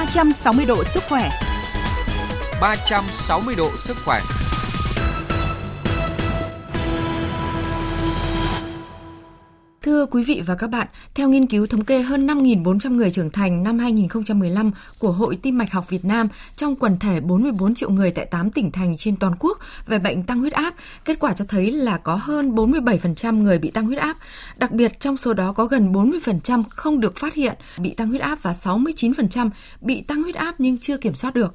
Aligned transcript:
360 0.00 0.64
độ 0.66 0.84
sức 0.84 1.02
khỏe. 1.08 1.30
360 2.60 3.54
độ 3.54 3.70
sức 3.76 3.96
khỏe. 4.04 4.20
Thưa 9.90 10.06
quý 10.06 10.24
vị 10.24 10.42
và 10.46 10.54
các 10.54 10.66
bạn, 10.66 10.86
theo 11.14 11.28
nghiên 11.28 11.46
cứu 11.46 11.66
thống 11.66 11.84
kê 11.84 12.02
hơn 12.02 12.26
5.400 12.26 12.96
người 12.96 13.10
trưởng 13.10 13.30
thành 13.30 13.62
năm 13.62 13.78
2015 13.78 14.70
của 14.98 15.12
Hội 15.12 15.38
Tim 15.42 15.58
mạch 15.58 15.72
học 15.72 15.90
Việt 15.90 16.04
Nam 16.04 16.28
trong 16.56 16.76
quần 16.76 16.98
thể 16.98 17.20
44 17.20 17.74
triệu 17.74 17.90
người 17.90 18.10
tại 18.10 18.26
8 18.26 18.50
tỉnh 18.50 18.72
thành 18.72 18.96
trên 18.96 19.16
toàn 19.16 19.32
quốc 19.38 19.58
về 19.86 19.98
bệnh 19.98 20.22
tăng 20.22 20.40
huyết 20.40 20.52
áp, 20.52 20.74
kết 21.04 21.18
quả 21.20 21.32
cho 21.32 21.44
thấy 21.48 21.72
là 21.72 21.98
có 21.98 22.14
hơn 22.14 22.54
47% 22.54 23.42
người 23.42 23.58
bị 23.58 23.70
tăng 23.70 23.86
huyết 23.86 23.98
áp. 23.98 24.16
Đặc 24.56 24.70
biệt 24.70 25.00
trong 25.00 25.16
số 25.16 25.34
đó 25.34 25.52
có 25.52 25.66
gần 25.66 25.92
40% 25.92 26.62
không 26.70 27.00
được 27.00 27.16
phát 27.16 27.34
hiện 27.34 27.54
bị 27.78 27.94
tăng 27.94 28.08
huyết 28.08 28.20
áp 28.20 28.42
và 28.42 28.52
69% 28.52 29.50
bị 29.80 30.00
tăng 30.00 30.22
huyết 30.22 30.34
áp 30.34 30.54
nhưng 30.58 30.78
chưa 30.78 30.96
kiểm 30.96 31.14
soát 31.14 31.34
được 31.34 31.54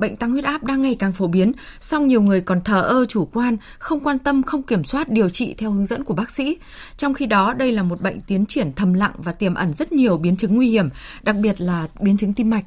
bệnh 0.00 0.16
tăng 0.16 0.30
huyết 0.30 0.44
áp 0.44 0.64
đang 0.64 0.82
ngày 0.82 0.96
càng 0.98 1.12
phổ 1.12 1.26
biến, 1.26 1.52
song 1.80 2.06
nhiều 2.06 2.22
người 2.22 2.40
còn 2.40 2.60
thờ 2.64 2.82
ơ 2.82 3.04
chủ 3.08 3.24
quan, 3.32 3.56
không 3.78 4.00
quan 4.00 4.18
tâm, 4.18 4.42
không 4.42 4.62
kiểm 4.62 4.84
soát 4.84 5.08
điều 5.08 5.28
trị 5.28 5.54
theo 5.58 5.70
hướng 5.70 5.86
dẫn 5.86 6.04
của 6.04 6.14
bác 6.14 6.30
sĩ. 6.30 6.58
Trong 6.96 7.14
khi 7.14 7.26
đó, 7.26 7.54
đây 7.54 7.72
là 7.72 7.82
một 7.82 8.00
bệnh 8.00 8.20
tiến 8.20 8.46
triển 8.46 8.72
thầm 8.76 8.92
lặng 8.92 9.12
và 9.18 9.32
tiềm 9.32 9.54
ẩn 9.54 9.72
rất 9.72 9.92
nhiều 9.92 10.18
biến 10.18 10.36
chứng 10.36 10.54
nguy 10.54 10.70
hiểm, 10.70 10.88
đặc 11.22 11.36
biệt 11.36 11.60
là 11.60 11.86
biến 12.00 12.16
chứng 12.16 12.32
tim 12.32 12.50
mạch. 12.50 12.64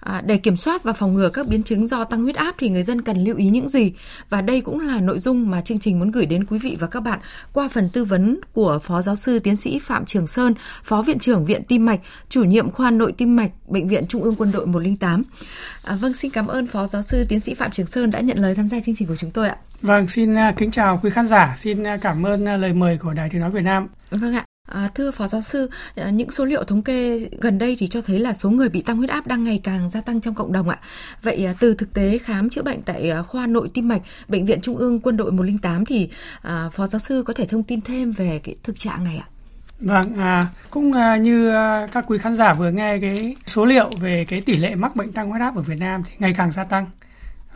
À, 0.00 0.22
để 0.26 0.36
kiểm 0.36 0.56
soát 0.56 0.84
và 0.84 0.92
phòng 0.92 1.14
ngừa 1.14 1.28
các 1.28 1.48
biến 1.48 1.62
chứng 1.62 1.88
do 1.88 2.04
tăng 2.04 2.22
huyết 2.22 2.36
áp 2.36 2.54
thì 2.58 2.68
người 2.68 2.82
dân 2.82 3.02
cần 3.02 3.24
lưu 3.24 3.36
ý 3.36 3.48
những 3.48 3.68
gì? 3.68 3.92
Và 4.30 4.40
đây 4.40 4.60
cũng 4.60 4.80
là 4.80 5.00
nội 5.00 5.18
dung 5.18 5.50
mà 5.50 5.60
chương 5.60 5.78
trình 5.78 5.98
muốn 5.98 6.10
gửi 6.10 6.26
đến 6.26 6.44
quý 6.44 6.58
vị 6.58 6.76
và 6.80 6.86
các 6.86 7.00
bạn 7.00 7.20
qua 7.52 7.68
phần 7.68 7.88
tư 7.88 8.04
vấn 8.04 8.40
của 8.52 8.78
Phó 8.82 9.02
Giáo 9.02 9.16
sư 9.16 9.38
Tiến 9.38 9.56
sĩ 9.56 9.78
Phạm 9.78 10.06
Trường 10.06 10.26
Sơn, 10.26 10.54
Phó 10.82 11.02
Viện 11.02 11.18
trưởng 11.18 11.44
Viện 11.44 11.62
Tim 11.68 11.86
mạch, 11.86 12.00
chủ 12.28 12.44
nhiệm 12.44 12.70
khoa 12.70 12.90
nội 12.90 13.12
tim 13.12 13.36
mạch, 13.36 13.50
Bệnh 13.68 13.88
viện 13.88 14.06
Trung 14.08 14.22
ương 14.22 14.34
Quân 14.38 14.52
đội 14.52 14.66
108. 14.66 15.22
À, 15.84 15.94
vâng, 16.00 16.12
xin 16.12 16.30
cảm 16.30 16.46
ơn 16.46 16.66
Phó 16.68 16.86
Giáo 16.86 17.02
sư 17.02 17.24
Tiến 17.28 17.40
sĩ 17.40 17.54
Phạm 17.54 17.70
Trường 17.70 17.86
Sơn 17.86 18.10
đã 18.10 18.20
nhận 18.20 18.38
lời 18.38 18.54
tham 18.54 18.68
gia 18.68 18.80
chương 18.80 18.94
trình 18.94 19.08
của 19.08 19.16
chúng 19.16 19.30
tôi 19.30 19.48
ạ. 19.48 19.56
Vâng, 19.82 20.08
xin 20.08 20.34
à, 20.34 20.52
kính 20.56 20.70
chào 20.70 21.00
quý 21.02 21.10
khán 21.10 21.26
giả, 21.26 21.54
xin 21.58 21.86
à, 21.86 21.96
cảm 21.96 22.26
ơn 22.26 22.48
à, 22.48 22.56
lời 22.56 22.72
mời 22.72 22.98
của 22.98 23.12
Đài 23.12 23.28
Tiếng 23.32 23.40
Nói 23.40 23.50
Việt 23.50 23.64
Nam. 23.64 23.88
Vâng 24.10 24.34
ạ. 24.34 24.44
À, 24.68 24.90
thưa 24.94 25.10
Phó 25.10 25.28
Giáo 25.28 25.42
sư, 25.42 25.70
những 26.12 26.30
số 26.30 26.44
liệu 26.44 26.64
thống 26.64 26.82
kê 26.82 27.18
gần 27.40 27.58
đây 27.58 27.76
thì 27.78 27.86
cho 27.86 28.00
thấy 28.02 28.18
là 28.18 28.32
số 28.32 28.50
người 28.50 28.68
bị 28.68 28.82
tăng 28.82 28.96
huyết 28.96 29.10
áp 29.10 29.26
đang 29.26 29.44
ngày 29.44 29.60
càng 29.62 29.90
gia 29.90 30.00
tăng 30.00 30.20
trong 30.20 30.34
cộng 30.34 30.52
đồng 30.52 30.68
ạ. 30.68 30.78
Vậy 31.22 31.48
từ 31.60 31.74
thực 31.74 31.94
tế 31.94 32.18
khám 32.18 32.50
chữa 32.50 32.62
bệnh 32.62 32.82
tại 32.82 33.12
khoa 33.28 33.46
nội 33.46 33.68
tim 33.74 33.88
mạch 33.88 34.02
Bệnh 34.28 34.46
viện 34.46 34.60
Trung 34.60 34.76
ương 34.76 35.00
Quân 35.00 35.16
đội 35.16 35.32
108 35.32 35.84
thì 35.84 36.08
à, 36.42 36.68
Phó 36.72 36.86
Giáo 36.86 36.98
sư 36.98 37.22
có 37.26 37.32
thể 37.32 37.46
thông 37.46 37.62
tin 37.62 37.80
thêm 37.80 38.12
về 38.12 38.40
cái 38.44 38.54
thực 38.62 38.78
trạng 38.78 39.04
này 39.04 39.16
ạ? 39.16 39.28
Vâng, 39.80 40.14
à, 40.20 40.46
cũng 40.70 40.92
à, 40.92 41.16
như 41.16 41.50
à, 41.50 41.86
các 41.92 42.04
quý 42.06 42.18
khán 42.18 42.36
giả 42.36 42.52
vừa 42.52 42.70
nghe 42.70 42.98
cái 42.98 43.36
số 43.46 43.64
liệu 43.64 43.90
về 44.00 44.24
cái 44.24 44.40
tỷ 44.40 44.56
lệ 44.56 44.74
mắc 44.74 44.96
bệnh 44.96 45.12
tăng 45.12 45.30
huyết 45.30 45.40
áp 45.40 45.56
ở 45.56 45.62
Việt 45.62 45.78
Nam 45.80 46.02
thì 46.06 46.14
ngày 46.18 46.34
càng 46.36 46.50
gia 46.50 46.64
tăng 46.64 46.86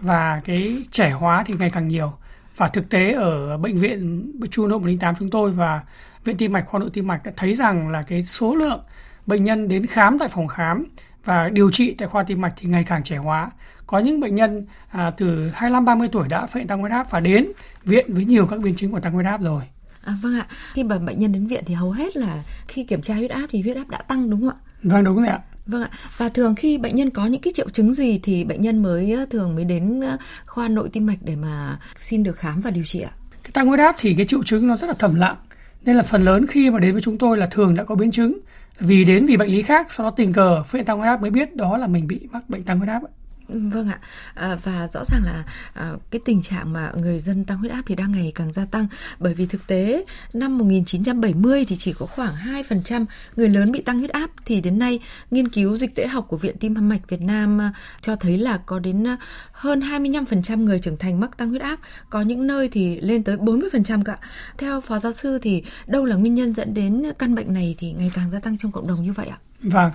và 0.00 0.40
cái 0.44 0.82
trẻ 0.90 1.10
hóa 1.10 1.42
thì 1.46 1.54
ngày 1.58 1.70
càng 1.70 1.88
nhiều. 1.88 2.12
Và 2.56 2.68
thực 2.68 2.90
tế 2.90 3.12
ở 3.12 3.58
bệnh 3.58 3.76
viện 3.76 4.32
Trung 4.50 4.70
ương 4.70 4.82
108 4.82 5.14
chúng 5.18 5.30
tôi 5.30 5.50
và 5.50 5.82
Viện 6.24 6.36
Tim 6.36 6.52
mạch 6.52 6.66
khoa 6.66 6.80
nội 6.80 6.90
tim 6.92 7.06
mạch 7.06 7.24
đã 7.24 7.32
thấy 7.36 7.54
rằng 7.54 7.88
là 7.88 8.02
cái 8.02 8.24
số 8.24 8.54
lượng 8.54 8.80
bệnh 9.26 9.44
nhân 9.44 9.68
đến 9.68 9.86
khám 9.86 10.18
tại 10.18 10.28
phòng 10.28 10.48
khám 10.48 10.84
và 11.24 11.48
điều 11.48 11.70
trị 11.70 11.94
tại 11.98 12.08
khoa 12.08 12.22
tim 12.22 12.40
mạch 12.40 12.52
thì 12.56 12.68
ngày 12.68 12.84
càng 12.84 13.02
trẻ 13.02 13.16
hóa. 13.16 13.50
Có 13.86 13.98
những 13.98 14.20
bệnh 14.20 14.34
nhân 14.34 14.66
à, 14.90 15.10
từ 15.10 15.50
25 15.54 15.84
30 15.84 16.08
tuổi 16.12 16.28
đã 16.28 16.46
phải 16.46 16.64
tăng 16.64 16.80
huyết 16.80 16.92
áp 16.92 17.10
và 17.10 17.20
đến 17.20 17.46
viện 17.84 18.14
với 18.14 18.24
nhiều 18.24 18.46
các 18.46 18.60
biến 18.60 18.74
chứng 18.74 18.90
của 18.90 19.00
tăng 19.00 19.12
huyết 19.12 19.26
áp 19.26 19.40
rồi. 19.42 19.62
À, 20.04 20.16
vâng 20.22 20.34
ạ, 20.34 20.46
khi 20.72 20.84
mà 20.84 20.98
bệnh 20.98 21.18
nhân 21.18 21.32
đến 21.32 21.46
viện 21.46 21.62
thì 21.66 21.74
hầu 21.74 21.90
hết 21.90 22.16
là 22.16 22.42
khi 22.68 22.84
kiểm 22.84 23.02
tra 23.02 23.14
huyết 23.14 23.30
áp 23.30 23.46
thì 23.50 23.62
huyết 23.62 23.76
áp 23.76 23.90
đã 23.90 23.98
tăng 23.98 24.30
đúng 24.30 24.40
không 24.40 24.50
ạ? 24.50 24.56
Vâng 24.82 25.04
đúng 25.04 25.16
rồi 25.16 25.26
ạ. 25.26 25.40
Vâng 25.66 25.82
ạ. 25.82 25.90
Và 26.16 26.28
thường 26.28 26.54
khi 26.54 26.78
bệnh 26.78 26.96
nhân 26.96 27.10
có 27.10 27.26
những 27.26 27.40
cái 27.40 27.52
triệu 27.56 27.68
chứng 27.68 27.94
gì 27.94 28.20
thì 28.22 28.44
bệnh 28.44 28.62
nhân 28.62 28.82
mới 28.82 29.16
thường 29.30 29.54
mới 29.54 29.64
đến 29.64 30.00
khoa 30.46 30.68
nội 30.68 30.88
tim 30.92 31.06
mạch 31.06 31.18
để 31.20 31.36
mà 31.36 31.78
xin 31.96 32.22
được 32.22 32.36
khám 32.36 32.60
và 32.60 32.70
điều 32.70 32.84
trị 32.84 33.00
ạ? 33.00 33.10
Cái 33.42 33.50
tăng 33.52 33.66
huyết 33.66 33.80
áp 33.80 33.96
thì 33.98 34.14
cái 34.14 34.26
triệu 34.26 34.42
chứng 34.42 34.66
nó 34.66 34.76
rất 34.76 34.86
là 34.86 34.94
thầm 34.98 35.14
lặng. 35.14 35.36
Nên 35.84 35.96
là 35.96 36.02
phần 36.02 36.24
lớn 36.24 36.46
khi 36.46 36.70
mà 36.70 36.78
đến 36.78 36.92
với 36.92 37.02
chúng 37.02 37.18
tôi 37.18 37.36
là 37.36 37.46
thường 37.46 37.74
đã 37.74 37.84
có 37.84 37.94
biến 37.94 38.10
chứng 38.10 38.38
vì 38.80 39.04
đến 39.04 39.26
vì 39.26 39.36
bệnh 39.36 39.50
lý 39.50 39.62
khác 39.62 39.92
sau 39.92 40.04
đó 40.04 40.10
tình 40.10 40.32
cờ 40.32 40.62
phát 40.62 40.78
hiện 40.78 40.84
tăng 40.84 40.98
huyết 40.98 41.08
áp 41.08 41.20
mới 41.20 41.30
biết 41.30 41.56
đó 41.56 41.76
là 41.76 41.86
mình 41.86 42.06
bị 42.06 42.20
mắc 42.30 42.50
bệnh 42.50 42.62
tăng 42.62 42.78
huyết 42.78 42.88
áp. 42.88 43.02
Vâng 43.48 43.88
ạ, 43.88 43.98
à, 44.34 44.58
và 44.62 44.88
rõ 44.92 45.04
ràng 45.04 45.22
là 45.24 45.44
à, 45.74 45.92
cái 46.10 46.20
tình 46.24 46.42
trạng 46.42 46.72
mà 46.72 46.92
người 46.96 47.18
dân 47.18 47.44
tăng 47.44 47.58
huyết 47.58 47.72
áp 47.72 47.82
thì 47.86 47.94
đang 47.94 48.12
ngày 48.12 48.32
càng 48.34 48.52
gia 48.52 48.64
tăng. 48.64 48.86
Bởi 49.18 49.34
vì 49.34 49.46
thực 49.46 49.66
tế 49.66 50.04
năm 50.32 50.58
1970 50.58 51.64
thì 51.68 51.76
chỉ 51.76 51.92
có 51.98 52.06
khoảng 52.06 52.34
2% 52.34 53.04
người 53.36 53.48
lớn 53.48 53.72
bị 53.72 53.82
tăng 53.82 53.98
huyết 53.98 54.10
áp. 54.10 54.30
Thì 54.44 54.60
đến 54.60 54.78
nay 54.78 55.00
nghiên 55.30 55.48
cứu 55.48 55.76
dịch 55.76 55.94
tễ 55.94 56.06
học 56.06 56.26
của 56.28 56.36
Viện 56.36 56.56
Tim 56.60 56.74
mạch 56.88 57.08
Việt 57.08 57.20
Nam 57.20 57.60
à, 57.60 57.72
cho 58.00 58.16
thấy 58.16 58.38
là 58.38 58.58
có 58.66 58.78
đến 58.78 59.06
à, 59.06 59.16
hơn 59.52 59.80
25% 59.80 60.64
người 60.64 60.78
trưởng 60.78 60.96
thành 60.96 61.20
mắc 61.20 61.36
tăng 61.36 61.48
huyết 61.48 61.62
áp, 61.62 61.78
có 62.10 62.22
những 62.22 62.46
nơi 62.46 62.68
thì 62.68 63.00
lên 63.00 63.22
tới 63.22 63.36
40% 63.36 64.04
cả. 64.04 64.18
Theo 64.58 64.80
Phó 64.80 64.98
Giáo 64.98 65.12
sư 65.12 65.38
thì 65.42 65.62
đâu 65.86 66.04
là 66.04 66.16
nguyên 66.16 66.34
nhân 66.34 66.54
dẫn 66.54 66.74
đến 66.74 67.02
căn 67.18 67.34
bệnh 67.34 67.54
này 67.54 67.74
thì 67.78 67.92
ngày 67.92 68.10
càng 68.14 68.30
gia 68.30 68.40
tăng 68.40 68.58
trong 68.58 68.72
cộng 68.72 68.86
đồng 68.86 69.02
như 69.04 69.12
vậy 69.12 69.26
ạ? 69.26 69.38
Vâng, 69.62 69.90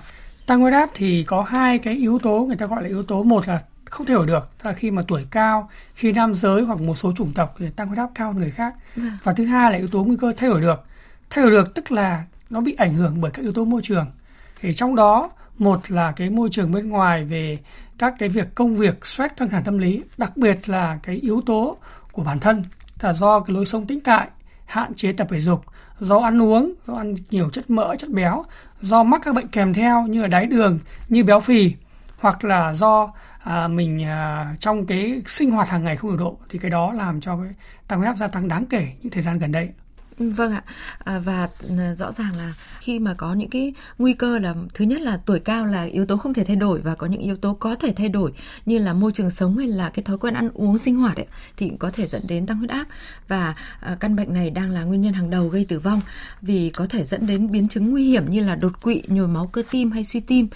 tăng 0.48 0.60
huyết 0.60 0.72
áp 0.72 0.90
thì 0.94 1.24
có 1.24 1.42
hai 1.42 1.78
cái 1.78 1.94
yếu 1.94 2.18
tố 2.18 2.44
người 2.46 2.56
ta 2.56 2.66
gọi 2.66 2.82
là 2.82 2.88
yếu 2.88 3.02
tố. 3.02 3.22
Một 3.22 3.48
là 3.48 3.60
không 3.84 4.06
thể 4.06 4.14
hiểu 4.14 4.26
được 4.26 4.50
là 4.62 4.72
khi 4.72 4.90
mà 4.90 5.02
tuổi 5.08 5.26
cao 5.30 5.70
khi 5.94 6.12
nam 6.12 6.34
giới 6.34 6.62
hoặc 6.62 6.80
một 6.80 6.94
số 6.94 7.12
chủng 7.12 7.32
tộc 7.32 7.54
thì 7.58 7.68
tăng 7.68 7.86
huyết 7.86 7.98
áp 7.98 8.10
cao 8.14 8.32
hơn 8.32 8.38
người 8.38 8.50
khác. 8.50 8.74
Vâng. 8.96 9.10
và 9.24 9.32
thứ 9.32 9.44
hai 9.44 9.72
là 9.72 9.78
yếu 9.78 9.88
tố 9.88 10.04
nguy 10.04 10.16
cơ 10.20 10.32
thay 10.36 10.50
đổi 10.50 10.60
được. 10.60 10.84
Thay 11.30 11.44
đổi 11.44 11.52
được 11.52 11.74
tức 11.74 11.92
là 11.92 12.24
nó 12.50 12.60
bị 12.60 12.74
ảnh 12.78 12.94
hưởng 12.94 13.20
bởi 13.20 13.30
các 13.30 13.42
yếu 13.42 13.52
tố 13.52 13.64
môi 13.64 13.82
trường. 13.82 14.06
Thì 14.60 14.74
trong 14.74 14.94
đó 14.94 15.30
một 15.58 15.90
là 15.90 16.12
cái 16.12 16.30
môi 16.30 16.48
trường 16.52 16.72
bên 16.72 16.88
ngoài 16.88 17.24
về 17.24 17.58
các 17.98 18.14
cái 18.18 18.28
việc 18.28 18.54
công 18.54 18.76
việc 18.76 19.06
stress 19.06 19.34
căng 19.36 19.48
thẳng 19.48 19.64
tâm 19.64 19.78
lý 19.78 20.02
đặc 20.18 20.36
biệt 20.36 20.68
là 20.68 20.98
cái 21.02 21.16
yếu 21.16 21.40
tố 21.46 21.76
của 22.12 22.22
bản 22.22 22.40
thân 22.40 22.62
là 23.00 23.12
do 23.12 23.40
cái 23.40 23.54
lối 23.54 23.66
sống 23.66 23.86
tĩnh 23.86 24.00
tại 24.00 24.28
hạn 24.68 24.94
chế 24.94 25.12
tập 25.12 25.26
thể 25.30 25.40
dục 25.40 25.64
do 25.98 26.18
ăn 26.18 26.42
uống 26.42 26.72
do 26.86 26.94
ăn 26.94 27.14
nhiều 27.30 27.50
chất 27.50 27.70
mỡ 27.70 27.96
chất 27.96 28.10
béo 28.10 28.44
do 28.80 29.02
mắc 29.02 29.20
các 29.24 29.34
bệnh 29.34 29.48
kèm 29.48 29.74
theo 29.74 30.06
như 30.06 30.22
là 30.22 30.28
đái 30.28 30.46
đường 30.46 30.78
như 31.08 31.24
béo 31.24 31.40
phì 31.40 31.74
hoặc 32.18 32.44
là 32.44 32.74
do 32.74 33.12
à, 33.44 33.68
mình 33.68 34.04
à, 34.04 34.54
trong 34.60 34.86
cái 34.86 35.22
sinh 35.26 35.50
hoạt 35.50 35.68
hàng 35.68 35.84
ngày 35.84 35.96
không 35.96 36.10
điều 36.10 36.18
độ 36.18 36.36
thì 36.48 36.58
cái 36.58 36.70
đó 36.70 36.92
làm 36.92 37.20
cho 37.20 37.36
cái 37.36 37.54
tăng 37.88 37.98
huyết 37.98 38.08
áp 38.08 38.16
gia 38.16 38.26
tăng 38.26 38.48
đáng 38.48 38.66
kể 38.66 38.88
những 39.02 39.12
thời 39.12 39.22
gian 39.22 39.38
gần 39.38 39.52
đây. 39.52 39.68
Vâng 40.18 40.52
ạ, 40.52 40.62
à, 41.04 41.18
và 41.18 41.48
ừ, 41.62 41.74
rõ 41.98 42.12
ràng 42.12 42.36
là 42.36 42.54
khi 42.80 42.98
mà 42.98 43.14
có 43.14 43.34
những 43.34 43.50
cái 43.50 43.74
nguy 43.98 44.12
cơ 44.12 44.38
là 44.38 44.54
thứ 44.74 44.84
nhất 44.84 45.00
là 45.00 45.20
tuổi 45.26 45.40
cao 45.40 45.66
là 45.66 45.82
yếu 45.82 46.06
tố 46.06 46.16
không 46.16 46.34
thể 46.34 46.44
thay 46.44 46.56
đổi 46.56 46.80
và 46.80 46.94
có 46.94 47.06
những 47.06 47.20
yếu 47.20 47.36
tố 47.36 47.54
có 47.54 47.74
thể 47.74 47.92
thay 47.96 48.08
đổi 48.08 48.32
như 48.66 48.78
là 48.78 48.92
môi 48.92 49.12
trường 49.12 49.30
sống 49.30 49.58
hay 49.58 49.66
là 49.66 49.90
cái 49.90 50.02
thói 50.02 50.18
quen 50.18 50.34
ăn 50.34 50.50
uống 50.54 50.78
sinh 50.78 50.96
hoạt 50.96 51.16
ấy, 51.16 51.26
thì 51.56 51.72
có 51.78 51.90
thể 51.90 52.06
dẫn 52.06 52.22
đến 52.28 52.46
tăng 52.46 52.58
huyết 52.58 52.70
áp. 52.70 52.86
Và 53.28 53.54
à, 53.80 53.96
căn 54.00 54.16
bệnh 54.16 54.34
này 54.34 54.50
đang 54.50 54.70
là 54.70 54.84
nguyên 54.84 55.02
nhân 55.02 55.12
hàng 55.12 55.30
đầu 55.30 55.48
gây 55.48 55.64
tử 55.64 55.78
vong 55.78 56.00
vì 56.42 56.70
có 56.70 56.86
thể 56.86 57.04
dẫn 57.04 57.26
đến 57.26 57.52
biến 57.52 57.68
chứng 57.68 57.90
nguy 57.90 58.04
hiểm 58.04 58.30
như 58.30 58.40
là 58.40 58.54
đột 58.54 58.82
quỵ, 58.82 59.02
nhồi 59.08 59.28
máu 59.28 59.46
cơ 59.46 59.62
tim 59.70 59.90
hay 59.90 60.04
suy 60.04 60.20
tim. 60.20 60.48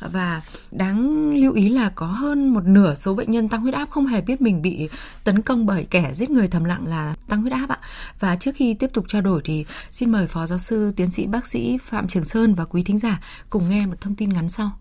Và 0.00 0.42
đáng 0.70 1.30
lưu 1.34 1.52
ý 1.52 1.68
là 1.68 1.92
có 1.94 2.06
hơn 2.06 2.48
một 2.48 2.64
nửa 2.64 2.94
số 2.94 3.14
bệnh 3.14 3.30
nhân 3.30 3.48
tăng 3.48 3.60
huyết 3.60 3.74
áp 3.74 3.90
không 3.90 4.06
hề 4.06 4.20
biết 4.20 4.40
mình 4.40 4.62
bị 4.62 4.88
tấn 5.24 5.42
công 5.42 5.66
bởi 5.66 5.86
kẻ 5.90 6.12
giết 6.14 6.30
người 6.30 6.48
thầm 6.48 6.64
lặng 6.64 6.86
là 6.86 7.14
tăng 7.28 7.40
huyết 7.40 7.52
áp 7.52 7.68
ạ. 7.68 7.78
Và 8.20 8.36
trước 8.36 8.52
khi 8.54 8.74
tiếp 8.74 8.90
tục 8.92 9.04
trao 9.08 9.22
đổi 9.22 9.40
thì 9.44 9.64
xin 9.90 10.12
mời 10.12 10.26
Phó 10.26 10.46
Giáo 10.46 10.58
sư 10.58 10.92
Tiến 10.96 11.10
sĩ 11.10 11.26
Bác 11.26 11.46
sĩ 11.46 11.78
Phạm 11.82 12.08
Trường 12.08 12.24
Sơn 12.24 12.54
và 12.54 12.64
quý 12.64 12.82
thính 12.82 12.98
giả 12.98 13.20
cùng 13.50 13.70
nghe 13.70 13.86
một 13.86 14.00
thông 14.00 14.14
tin 14.14 14.32
ngắn 14.32 14.48
sau. 14.48 14.78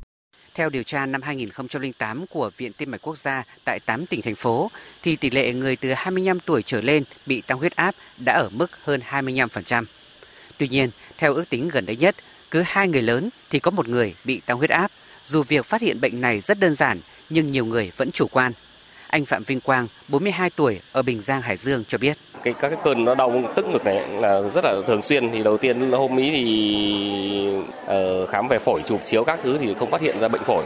Theo 0.56 0.69
điều 0.69 0.84
tra 0.84 1.06
năm 1.06 1.22
2008 1.22 2.25
của 2.28 2.52
Viện 2.57 2.72
Tim 2.74 2.91
mạch 2.91 3.02
Quốc 3.02 3.18
gia 3.18 3.44
tại 3.66 3.80
8 3.80 4.06
tỉnh 4.06 4.22
thành 4.22 4.36
phố, 4.36 4.72
thì 5.03 5.16
tỷ 5.16 5.30
lệ 5.30 5.53
người 5.53 5.75
từ 5.75 5.94
25 5.94 6.40
tuổi 6.40 6.62
trở 6.62 6.81
lên 6.81 7.03
bị 7.25 7.41
tăng 7.41 7.57
huyết 7.57 7.75
áp 7.75 7.96
đã 8.18 8.34
ở 8.34 8.50
mức 8.50 8.72
hơn 8.84 9.02
25%. 9.09 9.84
Tuy 10.57 10.68
nhiên, 10.68 10.90
theo 11.18 11.34
ước 11.34 11.50
tính 11.50 11.69
gần 11.69 11.86
đây 11.86 11.96
nhất, 11.96 12.16
cứ 12.52 12.63
hai 12.66 12.88
người 12.88 13.02
lớn 13.02 13.30
thì 13.50 13.59
có 13.59 13.72
một 13.72 13.88
người 13.88 14.16
bị 14.25 14.41
tăng 14.46 14.57
huyết 14.57 14.69
áp. 14.69 14.92
Dù 15.24 15.44
việc 15.44 15.66
phát 15.66 15.81
hiện 15.81 16.01
bệnh 16.01 16.22
này 16.22 16.42
rất 16.42 16.60
đơn 16.60 16.75
giản, 16.75 17.00
nhưng 17.30 17.51
nhiều 17.51 17.66
người 17.66 17.92
vẫn 17.98 18.12
chủ 18.12 18.27
quan. 18.27 18.54
Anh 19.07 19.25
Phạm 19.25 19.44
Vinh 19.44 19.59
Quang, 19.59 19.88
42 20.07 20.50
tuổi 20.50 20.80
ở 20.92 21.01
Bình 21.01 21.21
Giang, 21.21 21.42
Hải 21.42 21.57
Dương 21.57 21.83
cho 21.88 21.98
biết. 21.98 22.18
Cái 22.44 22.54
các 22.54 22.69
cái 22.69 22.77
cơn 22.83 23.06
nó 23.06 23.15
đau 23.15 23.44
tức 23.56 23.65
ngực 23.65 23.86
này 23.86 24.07
là 24.21 24.42
rất 24.42 24.63
là 24.63 24.75
thường 24.88 25.01
xuyên 25.01 25.31
thì 25.31 25.44
đầu 25.44 25.57
tiên 25.57 25.92
hôm 25.92 26.18
ý 26.18 26.31
thì 26.31 27.51
uh, 27.86 28.30
khám 28.30 28.48
về 28.48 28.59
phổi 28.59 28.81
chụp 28.86 29.01
chiếu 29.06 29.24
các 29.24 29.39
thứ 29.44 29.57
thì 29.57 29.74
không 29.80 29.92
phát 29.92 30.01
hiện 30.01 30.19
ra 30.19 30.27
bệnh 30.27 30.44
phổi. 30.44 30.63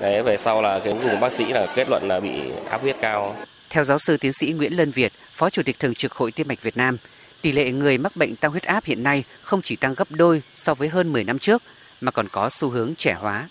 Đấy 0.00 0.22
về 0.22 0.36
sau 0.36 0.62
là 0.62 0.78
cái 0.78 0.94
cùng 1.02 1.20
bác 1.20 1.32
sĩ 1.32 1.44
là 1.44 1.66
kết 1.74 1.88
luận 1.90 2.02
là 2.08 2.20
bị 2.20 2.30
áp 2.70 2.80
huyết 2.80 2.96
cao. 3.00 3.34
Theo 3.70 3.84
giáo 3.84 3.98
sư 3.98 4.16
tiến 4.16 4.32
sĩ 4.32 4.52
Nguyễn 4.52 4.72
Lân 4.76 4.90
Việt, 4.90 5.12
Phó 5.32 5.50
Chủ 5.50 5.62
tịch 5.62 5.78
Thường 5.78 5.94
trực 5.94 6.12
Hội 6.12 6.32
Tim 6.32 6.48
mạch 6.48 6.62
Việt 6.62 6.76
Nam, 6.76 6.96
tỷ 7.42 7.52
lệ 7.52 7.70
người 7.70 7.98
mắc 7.98 8.16
bệnh 8.16 8.36
tăng 8.36 8.50
huyết 8.50 8.62
áp 8.62 8.84
hiện 8.84 9.02
nay 9.02 9.24
không 9.42 9.62
chỉ 9.62 9.76
tăng 9.76 9.94
gấp 9.94 10.10
đôi 10.10 10.42
so 10.54 10.74
với 10.74 10.88
hơn 10.88 11.12
10 11.12 11.24
năm 11.24 11.38
trước 11.38 11.62
mà 12.00 12.10
còn 12.10 12.28
có 12.28 12.48
xu 12.50 12.70
hướng 12.70 12.94
trẻ 12.94 13.12
hóa. 13.12 13.48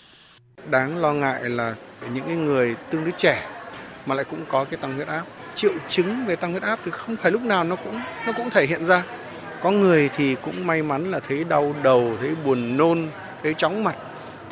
Đáng 0.70 0.98
lo 0.98 1.12
ngại 1.12 1.44
là 1.44 1.74
những 2.14 2.46
người 2.46 2.74
tương 2.90 3.04
đối 3.04 3.12
trẻ 3.16 3.46
mà 4.06 4.14
lại 4.14 4.24
cũng 4.30 4.44
có 4.48 4.64
cái 4.64 4.76
tăng 4.76 4.94
huyết 4.94 5.08
áp. 5.08 5.22
Triệu 5.54 5.72
chứng 5.88 6.26
về 6.26 6.36
tăng 6.36 6.50
huyết 6.50 6.62
áp 6.62 6.78
thì 6.84 6.90
không 6.90 7.16
phải 7.16 7.32
lúc 7.32 7.42
nào 7.42 7.64
nó 7.64 7.76
cũng 7.76 8.00
nó 8.26 8.32
cũng 8.32 8.50
thể 8.50 8.66
hiện 8.66 8.84
ra. 8.86 9.02
Có 9.62 9.70
người 9.70 10.10
thì 10.16 10.36
cũng 10.42 10.66
may 10.66 10.82
mắn 10.82 11.10
là 11.10 11.20
thấy 11.20 11.44
đau 11.44 11.74
đầu, 11.82 12.12
thấy 12.20 12.34
buồn 12.44 12.76
nôn, 12.76 13.08
thấy 13.42 13.54
chóng 13.54 13.84
mặt 13.84 13.96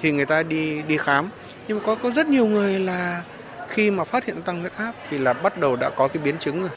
thì 0.03 0.12
người 0.12 0.27
ta 0.27 0.43
đi 0.43 0.83
đi 0.83 0.97
khám. 0.97 1.29
nhưng 1.69 1.79
mà 1.79 1.85
có 1.87 1.95
có 1.95 2.11
rất 2.11 2.27
nhiều 2.27 2.47
người 2.47 2.81
là 2.81 3.23
khi 3.69 3.91
mà 3.91 4.05
phát 4.05 4.25
hiện 4.25 4.43
tăng 4.43 4.61
huyết 4.61 4.73
áp 4.77 4.93
thì 5.11 5.19
là 5.19 5.33
bắt 5.33 5.59
đầu 5.59 5.77
đã 5.77 5.91
có 5.91 6.09
cái 6.09 6.23
biến 6.23 6.39
chứng 6.39 6.61
rồi 6.61 6.71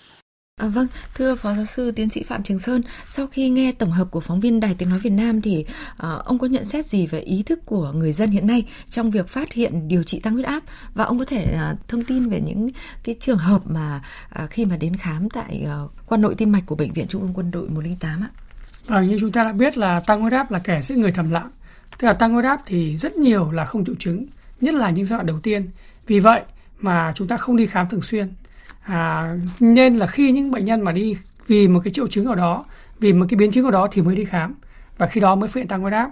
À, 0.61 0.67
vâng, 0.67 0.87
thưa 1.15 1.35
Phó 1.35 1.53
Giáo 1.53 1.65
sư 1.65 1.91
Tiến 1.91 2.09
sĩ 2.09 2.23
Phạm 2.23 2.43
Trường 2.43 2.59
Sơn, 2.59 2.81
sau 3.07 3.27
khi 3.27 3.49
nghe 3.49 3.71
tổng 3.71 3.91
hợp 3.91 4.07
của 4.11 4.19
phóng 4.19 4.39
viên 4.39 4.59
Đài 4.59 4.75
Tiếng 4.77 4.89
Nói 4.89 4.99
Việt 4.99 5.09
Nam 5.09 5.41
thì 5.41 5.65
à, 5.97 6.09
ông 6.09 6.39
có 6.39 6.47
nhận 6.47 6.65
xét 6.65 6.85
gì 6.85 7.07
về 7.07 7.19
ý 7.19 7.43
thức 7.43 7.59
của 7.65 7.91
người 7.91 8.13
dân 8.13 8.29
hiện 8.29 8.47
nay 8.47 8.65
trong 8.89 9.11
việc 9.11 9.27
phát 9.27 9.53
hiện 9.53 9.87
điều 9.87 10.03
trị 10.03 10.19
tăng 10.19 10.33
huyết 10.33 10.45
áp 10.45 10.63
và 10.93 11.03
ông 11.03 11.19
có 11.19 11.25
thể 11.25 11.43
à, 11.43 11.75
thông 11.87 12.03
tin 12.03 12.29
về 12.29 12.41
những 12.41 12.69
cái 13.03 13.15
trường 13.19 13.37
hợp 13.37 13.61
mà 13.65 14.01
à, 14.29 14.47
khi 14.47 14.65
mà 14.65 14.77
đến 14.77 14.95
khám 14.95 15.29
tại 15.29 15.63
à, 15.67 15.77
khoa 16.05 16.17
nội 16.17 16.35
tim 16.35 16.51
mạch 16.51 16.63
của 16.65 16.75
Bệnh 16.75 16.93
viện 16.93 17.07
Trung 17.07 17.21
ương 17.21 17.33
Quân 17.33 17.51
đội 17.51 17.69
108 17.69 18.21
ạ? 18.21 18.29
À, 18.87 19.01
như 19.01 19.17
chúng 19.19 19.31
ta 19.31 19.43
đã 19.43 19.53
biết 19.53 19.77
là 19.77 19.99
tăng 19.99 20.21
huyết 20.21 20.33
áp 20.33 20.51
là 20.51 20.59
kẻ 20.59 20.81
giết 20.81 20.97
người 20.97 21.11
thầm 21.11 21.31
lặng. 21.31 21.49
Tức 21.97 22.07
là 22.07 22.13
tăng 22.13 22.33
huyết 22.33 22.45
áp 22.45 22.61
thì 22.65 22.97
rất 22.97 23.17
nhiều 23.17 23.51
là 23.51 23.65
không 23.65 23.85
triệu 23.85 23.95
chứng, 23.99 24.25
nhất 24.61 24.73
là 24.73 24.89
những 24.89 25.05
giai 25.05 25.17
đoạn 25.17 25.25
đầu 25.25 25.39
tiên. 25.39 25.69
Vì 26.07 26.19
vậy 26.19 26.41
mà 26.79 27.13
chúng 27.15 27.27
ta 27.27 27.37
không 27.37 27.57
đi 27.57 27.65
khám 27.65 27.89
thường 27.89 28.01
xuyên 28.01 28.29
à, 28.87 29.35
nên 29.59 29.97
là 29.97 30.07
khi 30.07 30.31
những 30.31 30.51
bệnh 30.51 30.65
nhân 30.65 30.81
mà 30.81 30.91
đi 30.91 31.17
vì 31.47 31.67
một 31.67 31.79
cái 31.83 31.93
triệu 31.93 32.07
chứng 32.07 32.25
nào 32.25 32.35
đó 32.35 32.65
vì 32.99 33.13
một 33.13 33.25
cái 33.29 33.37
biến 33.37 33.51
chứng 33.51 33.63
nào 33.63 33.71
đó 33.71 33.87
thì 33.91 34.01
mới 34.01 34.15
đi 34.15 34.25
khám 34.25 34.55
và 34.97 35.07
khi 35.07 35.21
đó 35.21 35.35
mới 35.35 35.47
phát 35.47 35.55
hiện 35.55 35.67
tăng 35.67 35.81
huyết 35.81 35.93
áp 35.93 36.11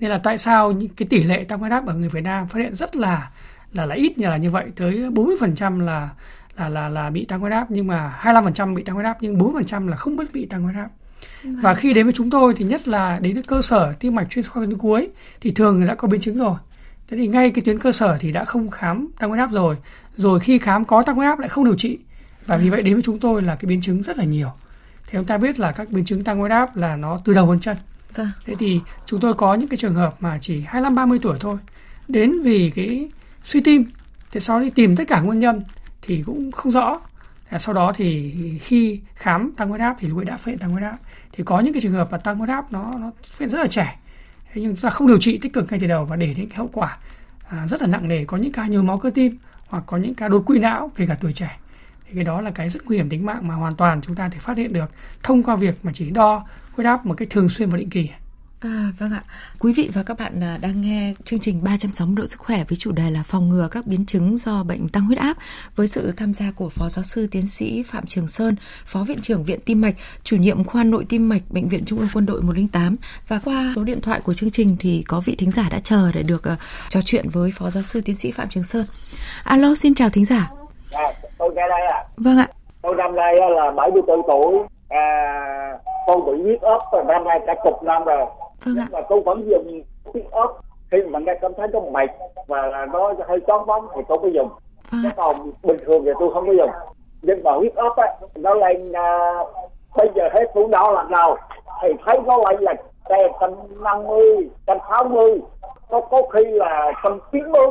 nên 0.00 0.10
là 0.10 0.18
tại 0.18 0.38
sao 0.38 0.72
cái 0.96 1.08
tỷ 1.10 1.22
lệ 1.22 1.44
tăng 1.44 1.58
huyết 1.58 1.72
áp 1.72 1.86
ở 1.86 1.94
người 1.94 2.08
Việt 2.08 2.20
Nam 2.20 2.48
phát 2.48 2.58
hiện 2.58 2.74
rất 2.74 2.96
là 2.96 3.30
là 3.72 3.86
là 3.86 3.94
ít 3.94 4.18
như 4.18 4.28
là 4.28 4.36
như 4.36 4.50
vậy 4.50 4.64
tới 4.76 5.10
40% 5.10 5.80
là 5.80 6.08
là 6.56 6.68
là 6.68 6.88
là 6.88 7.10
bị 7.10 7.24
tăng 7.24 7.40
huyết 7.40 7.52
áp 7.52 7.66
nhưng 7.70 7.86
mà 7.86 8.18
25% 8.22 8.74
bị 8.74 8.82
tăng 8.82 8.94
huyết 8.94 9.06
áp 9.06 9.16
nhưng 9.20 9.38
4% 9.38 9.88
là 9.88 9.96
không 9.96 10.16
biết 10.16 10.32
bị 10.32 10.46
tăng 10.46 10.62
huyết 10.62 10.76
áp. 10.76 10.88
Và 11.42 11.74
khi 11.74 11.92
đến 11.92 12.06
với 12.06 12.12
chúng 12.12 12.30
tôi 12.30 12.54
thì 12.56 12.64
nhất 12.64 12.88
là 12.88 13.18
đến 13.20 13.34
với 13.34 13.42
cơ 13.42 13.62
sở 13.62 13.92
tim 14.00 14.14
mạch 14.14 14.30
chuyên 14.30 14.44
khoa 14.44 14.66
tuyến 14.66 14.78
cuối 14.78 15.08
thì 15.40 15.50
thường 15.50 15.86
đã 15.86 15.94
có 15.94 16.08
biến 16.08 16.20
chứng 16.20 16.36
rồi. 16.36 16.54
Thế 17.08 17.16
thì 17.16 17.26
ngay 17.26 17.50
cái 17.50 17.62
tuyến 17.64 17.78
cơ 17.78 17.92
sở 17.92 18.16
thì 18.20 18.32
đã 18.32 18.44
không 18.44 18.70
khám 18.70 19.08
tăng 19.18 19.30
huyết 19.30 19.40
áp 19.40 19.50
rồi. 19.52 19.76
Rồi 20.16 20.40
khi 20.40 20.58
khám 20.58 20.84
có 20.84 21.02
tăng 21.02 21.16
huyết 21.16 21.26
áp 21.26 21.38
lại 21.38 21.48
không 21.48 21.64
điều 21.64 21.74
trị 21.74 21.98
và 22.46 22.56
vì 22.56 22.70
vậy 22.70 22.82
đến 22.82 22.94
với 22.94 23.02
chúng 23.02 23.18
tôi 23.18 23.42
là 23.42 23.56
cái 23.56 23.66
biến 23.66 23.80
chứng 23.80 24.02
rất 24.02 24.18
là 24.18 24.24
nhiều. 24.24 24.50
Thì 25.06 25.18
chúng 25.18 25.24
ta 25.24 25.38
biết 25.38 25.58
là 25.58 25.72
các 25.72 25.90
biến 25.90 26.04
chứng 26.04 26.24
tăng 26.24 26.38
huyết 26.38 26.50
áp 26.50 26.76
là 26.76 26.96
nó 26.96 27.18
từ 27.24 27.34
đầu 27.34 27.52
đến 27.52 27.60
chân. 27.60 27.76
Vâng. 28.14 28.30
thế 28.46 28.54
thì 28.58 28.80
chúng 29.06 29.20
tôi 29.20 29.34
có 29.34 29.54
những 29.54 29.68
cái 29.68 29.76
trường 29.76 29.94
hợp 29.94 30.14
mà 30.20 30.38
chỉ 30.40 30.60
25 30.60 30.94
30 30.94 31.18
tuổi 31.22 31.36
thôi. 31.40 31.56
Đến 32.08 32.42
vì 32.42 32.70
cái 32.70 33.08
suy 33.44 33.60
tim 33.60 33.84
thì 34.32 34.40
sau 34.40 34.60
đi 34.60 34.70
tìm 34.70 34.96
tất 34.96 35.04
cả 35.08 35.20
nguyên 35.20 35.38
nhân 35.38 35.62
thì 36.02 36.22
cũng 36.26 36.52
không 36.52 36.72
rõ. 36.72 37.00
Sau 37.58 37.74
đó 37.74 37.92
thì 37.96 38.34
khi 38.60 39.00
khám 39.14 39.52
tăng 39.56 39.68
huyết 39.68 39.80
áp 39.80 39.96
thì 39.98 40.08
lúc 40.08 40.24
đã 40.26 40.36
phát 40.36 40.50
hiện 40.50 40.58
tăng 40.58 40.70
huyết 40.70 40.82
áp. 40.82 40.96
Thì 41.32 41.44
có 41.44 41.60
những 41.60 41.74
cái 41.74 41.80
trường 41.80 41.92
hợp 41.92 42.08
mà 42.12 42.18
tăng 42.18 42.38
huyết 42.38 42.48
áp 42.48 42.72
nó 42.72 42.92
nó 42.98 43.10
phát 43.22 43.40
hiện 43.40 43.48
rất 43.48 43.58
là 43.58 43.66
trẻ. 43.66 43.98
Nhưng 44.54 44.74
chúng 44.74 44.82
ta 44.82 44.90
không 44.90 45.06
điều 45.06 45.18
trị 45.18 45.38
tích 45.38 45.52
cực 45.52 45.70
ngay 45.70 45.80
từ 45.80 45.86
đầu 45.86 46.04
và 46.04 46.16
để 46.16 46.34
đến 46.36 46.48
cái 46.48 46.56
hậu 46.56 46.70
quả 46.72 46.98
à, 47.48 47.66
rất 47.66 47.80
là 47.80 47.86
nặng 47.86 48.08
nề. 48.08 48.24
Có 48.24 48.36
những 48.36 48.52
ca 48.52 48.66
nhồi 48.66 48.82
máu 48.82 48.98
cơ 48.98 49.10
tim 49.10 49.38
hoặc 49.66 49.84
có 49.86 49.96
những 49.96 50.14
ca 50.14 50.28
đột 50.28 50.42
quỵ 50.46 50.58
não 50.58 50.90
kể 50.96 51.06
cả 51.06 51.14
tuổi 51.20 51.32
trẻ 51.32 51.58
thì 52.12 52.16
cái 52.16 52.24
đó 52.24 52.40
là 52.40 52.50
cái 52.50 52.68
rất 52.68 52.86
nguy 52.86 52.96
hiểm 52.96 53.08
tính 53.08 53.26
mạng 53.26 53.48
mà 53.48 53.54
hoàn 53.54 53.74
toàn 53.74 54.00
chúng 54.02 54.16
ta 54.16 54.28
thể 54.28 54.38
phát 54.38 54.56
hiện 54.56 54.72
được 54.72 54.90
thông 55.22 55.42
qua 55.42 55.56
việc 55.56 55.74
mà 55.82 55.92
chỉ 55.94 56.10
đo 56.10 56.46
huyết 56.72 56.86
áp 56.86 57.06
một 57.06 57.14
cách 57.14 57.30
thường 57.30 57.48
xuyên 57.48 57.70
và 57.70 57.78
định 57.78 57.90
kỳ. 57.90 58.08
À, 58.60 58.92
vâng 58.98 59.12
ạ. 59.12 59.22
Quý 59.58 59.72
vị 59.72 59.90
và 59.92 60.02
các 60.02 60.18
bạn 60.18 60.42
à, 60.42 60.58
đang 60.60 60.80
nghe 60.80 61.14
chương 61.24 61.40
trình 61.40 61.64
360 61.64 62.16
độ 62.16 62.26
sức 62.26 62.40
khỏe 62.40 62.64
với 62.68 62.76
chủ 62.76 62.92
đề 62.92 63.10
là 63.10 63.22
phòng 63.22 63.48
ngừa 63.48 63.68
các 63.70 63.86
biến 63.86 64.06
chứng 64.06 64.36
do 64.36 64.62
bệnh 64.62 64.88
tăng 64.88 65.04
huyết 65.04 65.18
áp 65.18 65.36
với 65.76 65.88
sự 65.88 66.12
tham 66.16 66.34
gia 66.34 66.50
của 66.50 66.68
Phó 66.68 66.88
Giáo 66.88 67.02
sư 67.02 67.26
Tiến 67.26 67.46
sĩ 67.46 67.82
Phạm 67.82 68.06
Trường 68.06 68.28
Sơn, 68.28 68.56
Phó 68.84 69.02
Viện 69.02 69.18
trưởng 69.18 69.44
Viện 69.44 69.60
Tim 69.64 69.80
mạch, 69.80 69.94
chủ 70.24 70.36
nhiệm 70.36 70.64
khoa 70.64 70.84
nội 70.84 71.06
tim 71.08 71.28
mạch 71.28 71.42
Bệnh 71.50 71.68
viện 71.68 71.84
Trung 71.84 71.98
ương 71.98 72.08
Quân 72.12 72.26
đội 72.26 72.42
108 72.42 72.96
và 73.28 73.40
qua 73.44 73.72
số 73.76 73.84
điện 73.84 74.00
thoại 74.00 74.20
của 74.20 74.34
chương 74.34 74.50
trình 74.50 74.76
thì 74.80 75.04
có 75.08 75.20
vị 75.20 75.34
thính 75.34 75.50
giả 75.50 75.68
đã 75.68 75.78
chờ 75.78 76.12
để 76.12 76.22
được 76.22 76.42
uh, 76.52 76.58
trò 76.88 77.00
chuyện 77.04 77.30
với 77.30 77.52
Phó 77.52 77.70
Giáo 77.70 77.82
sư 77.82 78.00
Tiến 78.00 78.16
sĩ 78.16 78.30
Phạm 78.30 78.48
Trường 78.48 78.64
Sơn. 78.64 78.86
Alo, 79.44 79.74
xin 79.74 79.94
chào 79.94 80.10
thính 80.10 80.24
giả. 80.24 80.50
À, 80.92 81.12
tôi 81.42 81.50
nghe 81.54 81.68
đây 81.68 81.80
à. 81.80 82.04
Vâng 82.16 82.36
ạ. 82.38 82.46
Tôi 82.82 82.94
năm 82.94 83.14
nay 83.14 83.34
là 83.50 83.70
74 83.70 84.22
tuổi. 84.26 84.58
À, 84.88 85.78
tôi 86.06 86.20
bị 86.26 86.42
huyết 86.42 86.62
áp 86.62 86.78
từ 86.92 86.98
năm 87.02 87.24
nay 87.24 87.40
cả 87.46 87.54
chục 87.64 87.82
năm 87.82 88.04
rồi. 88.04 88.26
Vâng 88.64 88.76
ạ. 88.78 88.86
Mà 88.92 89.00
tôi 89.08 89.20
vẫn 89.20 89.42
dùng 89.42 89.82
huyết 90.12 90.30
áp 90.30 90.48
khi 90.90 90.98
mà 91.02 91.18
nghe 91.18 91.34
cảm 91.40 91.52
thấy 91.56 91.68
nó 91.72 91.80
mệt 91.80 92.10
và 92.46 92.86
nó 92.92 93.12
hơi 93.28 93.40
chóng 93.46 93.64
vóng 93.64 93.88
thì 93.94 94.02
tôi 94.08 94.18
mới 94.18 94.32
dùng. 94.32 94.48
Vâng 94.90 95.00
Chứ 95.02 95.08
còn 95.16 95.36
bình 95.62 95.76
thường 95.86 96.02
thì 96.04 96.10
tôi 96.18 96.30
không 96.34 96.46
có 96.46 96.52
dùng. 96.52 96.70
Nhưng 97.22 97.42
mà 97.44 97.52
huyết 97.52 97.74
áp 97.74 97.96
á, 97.96 98.06
nó 98.34 98.54
lên 98.54 98.92
à, 98.92 99.34
bây 99.96 100.10
giờ 100.14 100.28
hết 100.32 100.44
tuổi 100.54 100.68
đo 100.70 100.90
lần 100.90 101.10
nào 101.10 101.36
thì 101.82 101.88
thấy 102.04 102.18
nó 102.26 102.36
lại 102.36 102.54
là 102.60 102.74
trăm 103.40 103.50
năm 103.80 104.06
mươi, 104.06 104.48
trăm 104.66 104.78
sáu 104.90 105.04
mươi, 105.04 105.40
có 105.90 106.00
có 106.00 106.22
khi 106.32 106.44
là 106.44 106.92
trăm 107.02 107.18
chín 107.32 107.52
mươi 107.52 107.66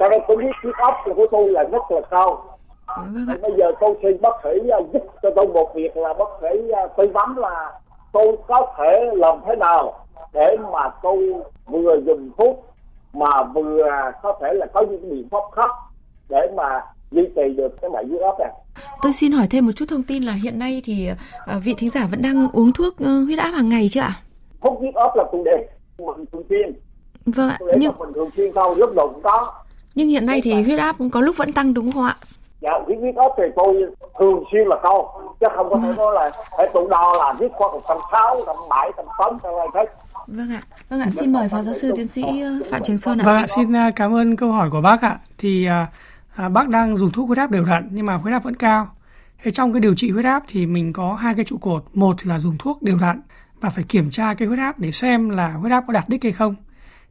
cho 0.00 0.08
nên 0.08 0.20
tôi 0.28 0.36
biết 0.36 0.50
huyết 0.62 0.74
áp 0.76 0.94
của 1.04 1.26
tôi 1.30 1.48
là 1.48 1.64
rất 1.64 1.82
là 1.90 2.00
cao 2.10 2.58
vâng 2.86 3.26
bây 3.42 3.52
giờ 3.58 3.72
tôi 3.80 3.94
xin 4.02 4.20
bác 4.20 4.32
sĩ 4.42 4.70
à, 4.70 4.78
giúp 4.92 5.02
cho 5.22 5.30
tôi 5.36 5.46
một 5.46 5.72
việc 5.74 5.96
là 5.96 6.12
bác 6.18 6.28
sĩ 6.40 6.70
à, 6.70 6.86
tư 6.96 7.04
vấn 7.14 7.38
là 7.38 7.72
tôi 8.12 8.36
có 8.48 8.66
thể 8.78 9.10
làm 9.14 9.38
thế 9.46 9.56
nào 9.56 10.04
để 10.32 10.56
mà 10.72 10.90
tôi 11.02 11.32
vừa 11.66 12.00
dùng 12.06 12.30
thuốc 12.38 12.66
mà 13.12 13.42
vừa 13.42 13.88
có 14.22 14.38
thể 14.40 14.48
là 14.52 14.66
có 14.74 14.80
những 14.90 15.10
biện 15.10 15.28
pháp 15.30 15.42
khác 15.56 15.70
để 16.28 16.50
mà 16.56 16.82
duy 17.10 17.22
trì 17.36 17.54
được 17.56 17.80
cái 17.80 17.90
bệnh 17.90 18.08
huyết 18.08 18.22
áp 18.22 18.34
này. 18.38 18.52
Tôi 19.02 19.12
xin 19.12 19.32
hỏi 19.32 19.46
thêm 19.50 19.66
một 19.66 19.72
chút 19.76 19.84
thông 19.88 20.02
tin 20.02 20.22
là 20.22 20.32
hiện 20.32 20.58
nay 20.58 20.82
thì 20.84 21.08
à, 21.46 21.56
vị 21.64 21.74
thính 21.78 21.90
giả 21.90 22.06
vẫn 22.10 22.22
đang 22.22 22.48
uống 22.52 22.72
thuốc 22.72 22.94
huyết 22.98 23.38
áp 23.38 23.50
hàng 23.50 23.68
ngày 23.68 23.88
chưa 23.90 24.00
ạ? 24.00 24.14
Thuốc 24.60 24.78
huyết 24.78 24.94
áp 24.94 25.16
là 25.16 25.24
tôi 25.32 25.42
để 25.44 25.66
mình 25.98 26.26
thường 26.32 26.42
xuyên. 26.48 26.72
Vâng 27.26 27.48
ạ. 27.48 27.58
Nhưng 27.78 27.92
mình 27.98 28.12
thường 28.14 28.30
xuyên 28.36 28.52
thôi 28.54 28.74
lúc 28.78 28.94
đầu 28.94 29.08
cũng 29.08 29.22
có. 29.22 29.52
Nhưng 30.00 30.08
hiện 30.08 30.26
nay 30.26 30.40
thì 30.44 30.62
huyết 30.62 30.78
áp 30.78 30.96
có 31.12 31.20
lúc 31.20 31.36
vẫn 31.36 31.52
tăng 31.52 31.74
đúng 31.74 31.92
không 31.92 32.04
ạ? 32.04 32.16
Dạ, 32.60 32.70
huyết 32.86 33.14
áp 33.16 33.32
thì 33.36 33.42
tôi 33.56 33.74
thường 34.18 34.44
xuyên 34.52 34.66
là 34.66 34.76
cao, 34.82 35.20
chứ 35.40 35.46
không 35.56 35.70
có 35.70 35.76
thể 35.82 35.88
vâng. 35.88 35.96
nói 35.96 36.14
là 36.14 36.30
phải 36.56 36.66
tụ 36.74 36.88
đo 36.88 37.12
là 37.18 37.32
huyết 37.32 37.50
qua 37.56 37.68
một 37.72 37.80
trăm 37.88 37.96
sáu, 38.12 38.36
trăm 38.46 38.56
bảy, 38.70 38.90
trăm 38.96 39.06
tám, 39.18 39.38
trăm 39.42 39.52
hết. 39.74 39.84
Vâng 40.26 40.50
ạ, 40.50 40.62
vâng 40.88 41.00
ạ, 41.00 41.06
xin 41.10 41.32
mời 41.32 41.48
phó 41.48 41.62
giáo 41.62 41.74
sư 41.74 41.92
tiến 41.96 42.08
sĩ 42.08 42.22
ờ, 42.22 42.50
Phạm 42.70 42.82
Trường 42.82 42.98
Sơn 42.98 43.18
ạ. 43.18 43.24
Vâng 43.24 43.36
ạ, 43.36 43.46
xin 43.46 43.72
ờ, 43.72 43.90
cảm 43.96 44.14
ơn 44.14 44.36
câu 44.36 44.52
hỏi 44.52 44.70
của 44.70 44.80
bác 44.80 45.02
ạ. 45.02 45.18
Thì 45.38 45.66
à, 45.66 46.48
bác 46.48 46.68
đang 46.68 46.96
dùng 46.96 47.10
thuốc 47.10 47.26
huyết 47.26 47.38
áp 47.38 47.50
đều 47.50 47.64
đặn 47.64 47.88
nhưng 47.92 48.06
mà 48.06 48.14
huyết 48.14 48.32
áp 48.32 48.44
vẫn 48.44 48.56
cao. 48.56 48.88
Thế 49.42 49.50
trong 49.50 49.72
cái 49.72 49.80
điều 49.80 49.94
trị 49.94 50.10
huyết 50.10 50.24
áp 50.24 50.42
thì 50.48 50.66
mình 50.66 50.92
có 50.92 51.14
hai 51.14 51.34
cái 51.34 51.44
trụ 51.44 51.56
cột, 51.60 51.84
một 51.94 52.26
là 52.26 52.38
dùng 52.38 52.56
thuốc 52.58 52.82
đều 52.82 52.98
đặn 53.00 53.20
và 53.60 53.70
phải 53.70 53.84
kiểm 53.88 54.10
tra 54.10 54.34
cái 54.34 54.48
huyết 54.48 54.58
áp 54.58 54.78
để 54.78 54.90
xem 54.90 55.28
là 55.28 55.52
huyết 55.52 55.72
áp 55.72 55.84
có 55.86 55.92
đạt 55.92 56.04
đích 56.08 56.22
hay 56.22 56.32
không. 56.32 56.54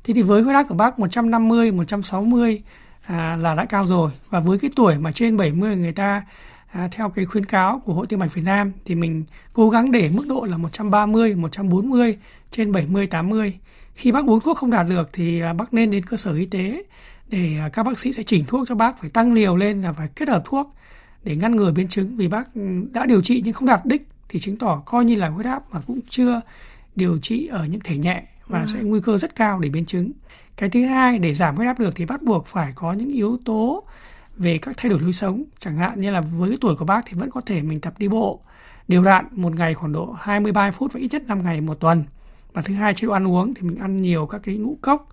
Thế 0.04 0.14
thì 0.14 0.22
với 0.22 0.42
huyết 0.42 0.56
áp 0.56 0.64
của 0.64 0.76
bác 0.76 1.00
150, 1.00 1.72
160 1.72 2.62
à, 3.02 3.38
là 3.40 3.56
đã 3.56 3.66
cao 3.66 3.84
rồi. 3.84 4.12
Và 4.30 4.40
với 4.40 4.60
cái 4.60 4.72
tuổi 4.76 4.98
mà 4.98 5.12
trên 5.12 5.38
70 5.38 5.76
người 5.76 5.92
ta 5.92 6.24
à, 6.72 6.88
theo 6.92 7.10
cái 7.10 7.26
khuyến 7.26 7.46
cáo 7.46 7.82
của 7.86 7.94
Hội 7.94 8.08
Tim 8.08 8.20
mạch 8.20 8.34
Việt 8.34 8.42
Nam 8.46 8.72
thì 8.86 8.96
mình 8.96 9.24
cố 9.54 9.70
gắng 9.70 9.92
để 9.92 10.10
mức 10.10 10.26
độ 10.30 10.46
là 10.50 10.58
130, 10.58 11.36
140 11.36 12.18
trên 12.52 12.72
70 12.72 13.08
80. 13.08 13.60
Khi 13.96 14.12
bác 14.12 14.26
uống 14.26 14.40
thuốc 14.40 14.58
không 14.58 14.72
đạt 14.72 14.86
được 14.90 15.10
thì 15.14 15.42
à, 15.42 15.54
bác 15.54 15.74
nên 15.74 15.92
đến 15.92 16.04
cơ 16.04 16.18
sở 16.18 16.34
y 16.34 16.46
tế 16.46 16.84
để 17.28 17.58
à, 17.60 17.70
các 17.70 17.84
bác 17.84 18.00
sĩ 18.00 18.14
sẽ 18.14 18.24
chỉnh 18.24 18.46
thuốc 18.48 18.68
cho 18.68 18.76
bác 18.76 19.00
phải 19.00 19.10
tăng 19.10 19.34
liều 19.34 19.56
lên 19.56 19.82
là 19.82 19.94
phải 19.94 20.08
kết 20.16 20.30
hợp 20.30 20.44
thuốc 20.46 20.76
để 21.24 21.36
ngăn 21.36 21.56
ngừa 21.56 21.72
biến 21.72 21.88
chứng. 21.88 22.18
Vì 22.18 22.28
bác 22.28 22.54
ừ, 22.56 22.62
đã 22.92 23.06
điều 23.06 23.22
trị 23.22 23.42
nhưng 23.46 23.54
không 23.54 23.68
đạt 23.68 23.86
đích 23.86 24.08
thì 24.30 24.40
chứng 24.40 24.58
tỏ 24.58 24.82
coi 24.86 25.06
như 25.06 25.16
là 25.16 25.30
huyết 25.30 25.46
áp 25.46 25.64
mà 25.72 25.82
cũng 25.88 26.00
chưa 26.10 26.42
điều 26.96 27.20
trị 27.22 27.48
ở 27.48 27.66
những 27.66 27.82
thể 27.84 27.98
nhẹ 27.98 28.24
và 28.50 28.60
à. 28.60 28.66
sẽ 28.74 28.80
nguy 28.84 29.00
cơ 29.02 29.18
rất 29.18 29.36
cao 29.36 29.60
để 29.60 29.70
biến 29.70 29.86
chứng. 29.86 30.12
Cái 30.58 30.70
thứ 30.70 30.86
hai 30.86 31.20
để 31.20 31.34
giảm 31.34 31.56
huyết 31.56 31.68
áp 31.68 31.80
được 31.80 31.96
thì 31.96 32.06
bắt 32.06 32.22
buộc 32.22 32.48
phải 32.48 32.72
có 32.76 32.94
những 32.94 33.10
yếu 33.10 33.38
tố 33.46 33.84
về 34.38 34.58
các 34.58 34.78
thay 34.78 34.90
đổi 34.90 35.00
lối 35.00 35.14
sống. 35.14 35.44
Chẳng 35.60 35.78
hạn 35.78 36.02
như 36.02 36.12
là 36.12 36.22
với 36.22 36.50
cái 36.50 36.58
tuổi 36.62 36.76
của 36.76 36.86
bác 36.86 37.02
thì 37.06 37.14
vẫn 37.18 37.32
có 37.32 37.42
thể 37.42 37.62
mình 37.62 37.82
tập 37.82 37.94
đi 37.98 38.08
bộ 38.08 38.40
đều 38.88 39.04
đặn 39.04 39.26
một 39.32 39.56
ngày 39.56 39.74
khoảng 39.74 39.92
độ 39.92 40.16
23 40.20 40.72
phút 40.72 40.94
và 40.94 41.00
ít 41.00 41.08
nhất 41.12 41.24
5 41.28 41.44
ngày 41.44 41.62
một 41.62 41.80
tuần. 41.80 42.04
Và 42.54 42.62
thứ 42.62 42.74
hai 42.74 42.94
chế 42.94 43.08
độ 43.08 43.14
ăn 43.14 43.28
uống 43.28 43.54
thì 43.54 43.62
mình 43.62 43.78
ăn 43.78 44.02
nhiều 44.02 44.26
các 44.26 44.42
cái 44.44 44.56
ngũ 44.56 44.78
cốc 44.82 45.10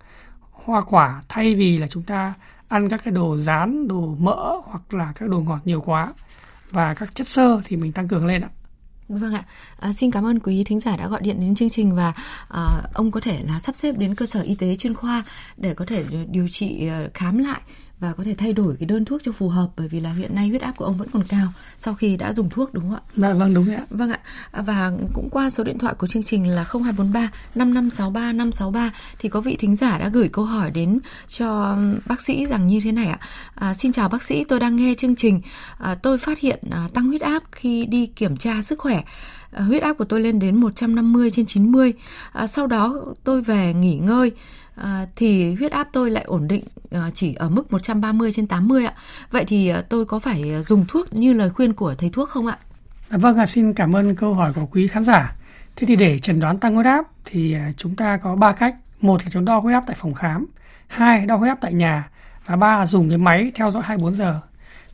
hoa 0.51 0.81
quả 0.81 1.21
thay 1.29 1.55
vì 1.55 1.77
là 1.77 1.87
chúng 1.87 2.03
ta 2.03 2.33
ăn 2.67 2.89
các 2.89 3.01
cái 3.03 3.11
đồ 3.11 3.37
rán 3.37 3.87
đồ 3.87 4.15
mỡ 4.19 4.55
hoặc 4.63 4.93
là 4.93 5.13
các 5.15 5.29
đồ 5.29 5.39
ngọt 5.39 5.59
nhiều 5.65 5.81
quá. 5.81 6.13
Và 6.71 6.93
các 6.93 7.15
chất 7.15 7.27
xơ 7.27 7.61
thì 7.65 7.77
mình 7.77 7.91
tăng 7.91 8.07
cường 8.07 8.25
lên 8.25 8.41
ạ 8.41 8.49
Vâng 9.09 9.33
ạ, 9.33 9.43
à, 9.79 9.93
xin 9.93 10.11
cảm 10.11 10.25
ơn 10.25 10.39
quý 10.39 10.63
thính 10.63 10.79
giả 10.79 10.97
đã 10.97 11.07
gọi 11.07 11.21
điện 11.21 11.39
đến 11.39 11.55
chương 11.55 11.69
trình 11.69 11.95
và 11.95 12.13
à, 12.49 12.81
ông 12.93 13.11
có 13.11 13.19
thể 13.19 13.39
là 13.47 13.59
sắp 13.59 13.75
xếp 13.75 13.97
đến 13.97 14.15
cơ 14.15 14.25
sở 14.25 14.41
y 14.41 14.55
tế 14.55 14.75
chuyên 14.75 14.93
khoa 14.93 15.23
để 15.57 15.73
có 15.73 15.85
thể 15.85 16.03
điều 16.31 16.47
trị 16.47 16.87
ờ, 16.87 17.09
khám 17.13 17.37
lại 17.37 17.61
và 17.99 18.13
có 18.13 18.23
thể 18.23 18.33
thay 18.33 18.53
đổi 18.53 18.75
cái 18.79 18.87
đơn 18.87 19.05
thuốc 19.05 19.21
cho 19.23 19.31
phù 19.31 19.49
hợp 19.49 19.69
bởi 19.77 19.87
vì 19.87 19.99
là 19.99 20.13
hiện 20.13 20.35
nay 20.35 20.47
huyết 20.47 20.61
áp 20.61 20.71
của 20.77 20.85
ông 20.85 20.97
vẫn 20.97 21.07
còn 21.13 21.23
cao 21.29 21.47
sau 21.77 21.93
khi 21.93 22.17
đã 22.17 22.33
dùng 22.33 22.49
thuốc 22.49 22.73
đúng 22.73 22.83
không 22.83 22.95
ạ? 22.95 23.01
Dạ 23.15 23.33
vâng 23.33 23.53
đúng 23.53 23.75
ạ. 23.75 23.81
Vâng 23.89 24.11
ạ. 24.11 24.19
Và 24.51 24.91
cũng 25.13 25.29
qua 25.31 25.49
số 25.49 25.63
điện 25.63 25.77
thoại 25.77 25.93
của 25.93 26.07
chương 26.07 26.23
trình 26.23 26.47
là 26.47 26.63
0243 26.63 27.31
5563 27.55 28.33
563 28.33 28.91
thì 29.19 29.29
có 29.29 29.41
vị 29.41 29.55
thính 29.59 29.75
giả 29.75 29.97
đã 29.97 30.09
gửi 30.09 30.29
câu 30.29 30.45
hỏi 30.45 30.71
đến 30.71 30.99
cho 31.27 31.77
bác 32.05 32.21
sĩ 32.21 32.45
rằng 32.45 32.67
như 32.67 32.79
thế 32.83 32.91
này 32.91 33.07
ạ. 33.07 33.19
À, 33.55 33.73
xin 33.73 33.91
chào 33.91 34.09
bác 34.09 34.23
sĩ, 34.23 34.43
tôi 34.43 34.59
đang 34.59 34.75
nghe 34.75 34.93
chương 34.97 35.15
trình. 35.15 35.41
À, 35.77 35.95
tôi 35.95 36.17
phát 36.17 36.39
hiện 36.39 36.59
à, 36.71 36.89
tăng 36.93 37.07
huyết 37.07 37.21
áp 37.21 37.43
khi 37.51 37.85
đi 37.85 38.05
kiểm 38.05 38.37
tra 38.37 38.61
sức 38.61 38.79
khỏe. 38.79 39.03
À, 39.51 39.63
huyết 39.63 39.83
áp 39.83 39.93
của 39.93 40.05
tôi 40.05 40.21
lên 40.21 40.39
đến 40.39 40.61
150 40.61 41.31
trên 41.31 41.45
90. 41.45 41.93
À, 42.31 42.47
sau 42.47 42.67
đó 42.67 42.95
tôi 43.23 43.41
về 43.41 43.73
nghỉ 43.73 43.95
ngơi 43.95 44.31
à, 44.77 45.05
thì 45.15 45.55
huyết 45.55 45.71
áp 45.71 45.87
tôi 45.93 46.11
lại 46.11 46.23
ổn 46.23 46.47
định 46.47 46.63
à, 46.91 47.11
chỉ 47.13 47.33
ở 47.33 47.49
mức 47.49 47.71
130 47.71 48.31
trên 48.31 48.47
80 48.47 48.85
ạ. 48.85 48.93
Vậy 49.31 49.45
thì 49.47 49.67
à, 49.67 49.81
tôi 49.89 50.05
có 50.05 50.19
phải 50.19 50.53
à, 50.53 50.61
dùng 50.61 50.85
thuốc 50.87 51.13
như 51.13 51.33
lời 51.33 51.49
khuyên 51.49 51.73
của 51.73 51.95
thầy 51.97 52.09
thuốc 52.09 52.29
không 52.29 52.47
ạ? 52.47 52.57
À, 53.09 53.17
vâng, 53.17 53.37
à, 53.37 53.45
xin 53.45 53.73
cảm 53.73 53.95
ơn 53.95 54.15
câu 54.15 54.33
hỏi 54.33 54.53
của 54.53 54.65
quý 54.71 54.87
khán 54.87 55.03
giả. 55.03 55.35
Thế 55.75 55.87
thì 55.87 55.95
để 55.95 56.19
chẩn 56.19 56.39
đoán 56.39 56.59
tăng 56.59 56.75
huyết 56.75 56.85
áp 56.85 57.05
thì 57.25 57.53
à, 57.53 57.71
chúng 57.77 57.95
ta 57.95 58.17
có 58.17 58.35
ba 58.35 58.53
cách. 58.53 58.75
Một 59.01 59.23
là 59.23 59.29
chúng 59.31 59.45
đo 59.45 59.59
huyết 59.59 59.73
áp 59.73 59.83
tại 59.87 59.95
phòng 59.99 60.13
khám, 60.13 60.45
hai 60.87 61.25
đo 61.25 61.35
huyết 61.35 61.49
áp 61.49 61.57
tại 61.61 61.73
nhà 61.73 62.09
và 62.45 62.55
ba 62.55 62.77
là 62.77 62.85
dùng 62.85 63.09
cái 63.09 63.17
máy 63.17 63.51
theo 63.55 63.71
dõi 63.71 63.83
24 63.85 64.15
giờ. 64.15 64.41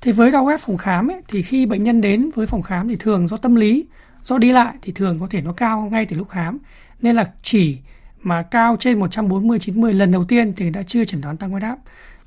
Thì 0.01 0.11
với 0.11 0.31
đo 0.31 0.41
huyết 0.41 0.59
áp 0.59 0.65
phòng 0.65 0.77
khám 0.77 1.07
ấy, 1.07 1.21
thì 1.27 1.41
khi 1.41 1.65
bệnh 1.65 1.83
nhân 1.83 2.01
đến 2.01 2.29
với 2.35 2.47
phòng 2.47 2.61
khám 2.61 2.87
thì 2.87 2.95
thường 2.95 3.27
do 3.27 3.37
tâm 3.37 3.55
lý, 3.55 3.85
do 4.25 4.37
đi 4.37 4.51
lại 4.51 4.73
thì 4.81 4.91
thường 4.91 5.19
có 5.19 5.27
thể 5.29 5.41
nó 5.41 5.53
cao 5.53 5.89
ngay 5.91 6.05
từ 6.05 6.17
lúc 6.17 6.29
khám. 6.29 6.57
Nên 7.01 7.15
là 7.15 7.31
chỉ 7.41 7.77
mà 8.23 8.41
cao 8.41 8.77
trên 8.79 8.99
140 8.99 9.59
90 9.59 9.93
lần 9.93 10.11
đầu 10.11 10.25
tiên 10.25 10.53
thì 10.55 10.69
đã 10.69 10.83
chưa 10.83 11.05
chẩn 11.05 11.21
đoán 11.21 11.37
tăng 11.37 11.49
huyết 11.49 11.63
áp 11.63 11.77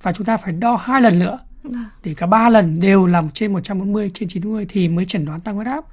và 0.03 0.13
chúng 0.13 0.27
ta 0.27 0.37
phải 0.37 0.53
đo 0.53 0.77
hai 0.77 1.03
lần 1.03 1.19
nữa 1.19 1.39
vâng. 1.63 1.85
thì 2.03 2.15
cả 2.15 2.27
ba 2.27 2.49
lần 2.49 2.81
đều 2.81 3.07
làm 3.07 3.31
trên 3.31 3.53
140 3.53 4.11
trên 4.15 4.29
90 4.29 4.67
thì 4.69 4.89
mới 4.89 5.05
chẩn 5.05 5.25
đoán 5.25 5.41
tăng 5.41 5.55
huyết 5.55 5.67
áp. 5.67 5.85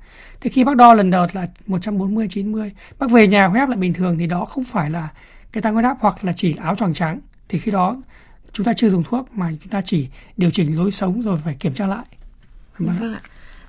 Thì 0.41 0.49
khi 0.49 0.63
bác 0.63 0.75
đo 0.75 0.93
lần 0.93 1.09
đầu 1.09 1.27
là 1.33 1.47
140 1.67 2.27
90, 2.29 2.71
bác 2.99 3.11
về 3.11 3.27
nhà 3.27 3.47
huyết 3.47 3.61
áp 3.61 3.69
lại 3.69 3.77
bình 3.77 3.93
thường 3.93 4.17
thì 4.17 4.27
đó 4.27 4.45
không 4.45 4.63
phải 4.63 4.89
là 4.89 5.09
cái 5.51 5.61
tăng 5.61 5.73
huyết 5.73 5.85
áp 5.85 5.97
hoặc 5.99 6.25
là 6.25 6.33
chỉ 6.33 6.55
áo 6.61 6.75
choàng 6.75 6.93
trắng 6.93 7.19
thì 7.49 7.59
khi 7.59 7.71
đó 7.71 8.01
chúng 8.51 8.65
ta 8.65 8.73
chưa 8.73 8.89
dùng 8.89 9.03
thuốc 9.03 9.29
mà 9.33 9.49
chúng 9.61 9.69
ta 9.69 9.81
chỉ 9.81 10.07
điều 10.37 10.49
chỉnh 10.49 10.77
lối 10.77 10.91
sống 10.91 11.21
rồi 11.21 11.37
phải 11.43 11.55
kiểm 11.59 11.73
tra 11.73 11.87
lại. 11.87 12.05
Vâng 12.77 13.13
ạ. 13.13 13.21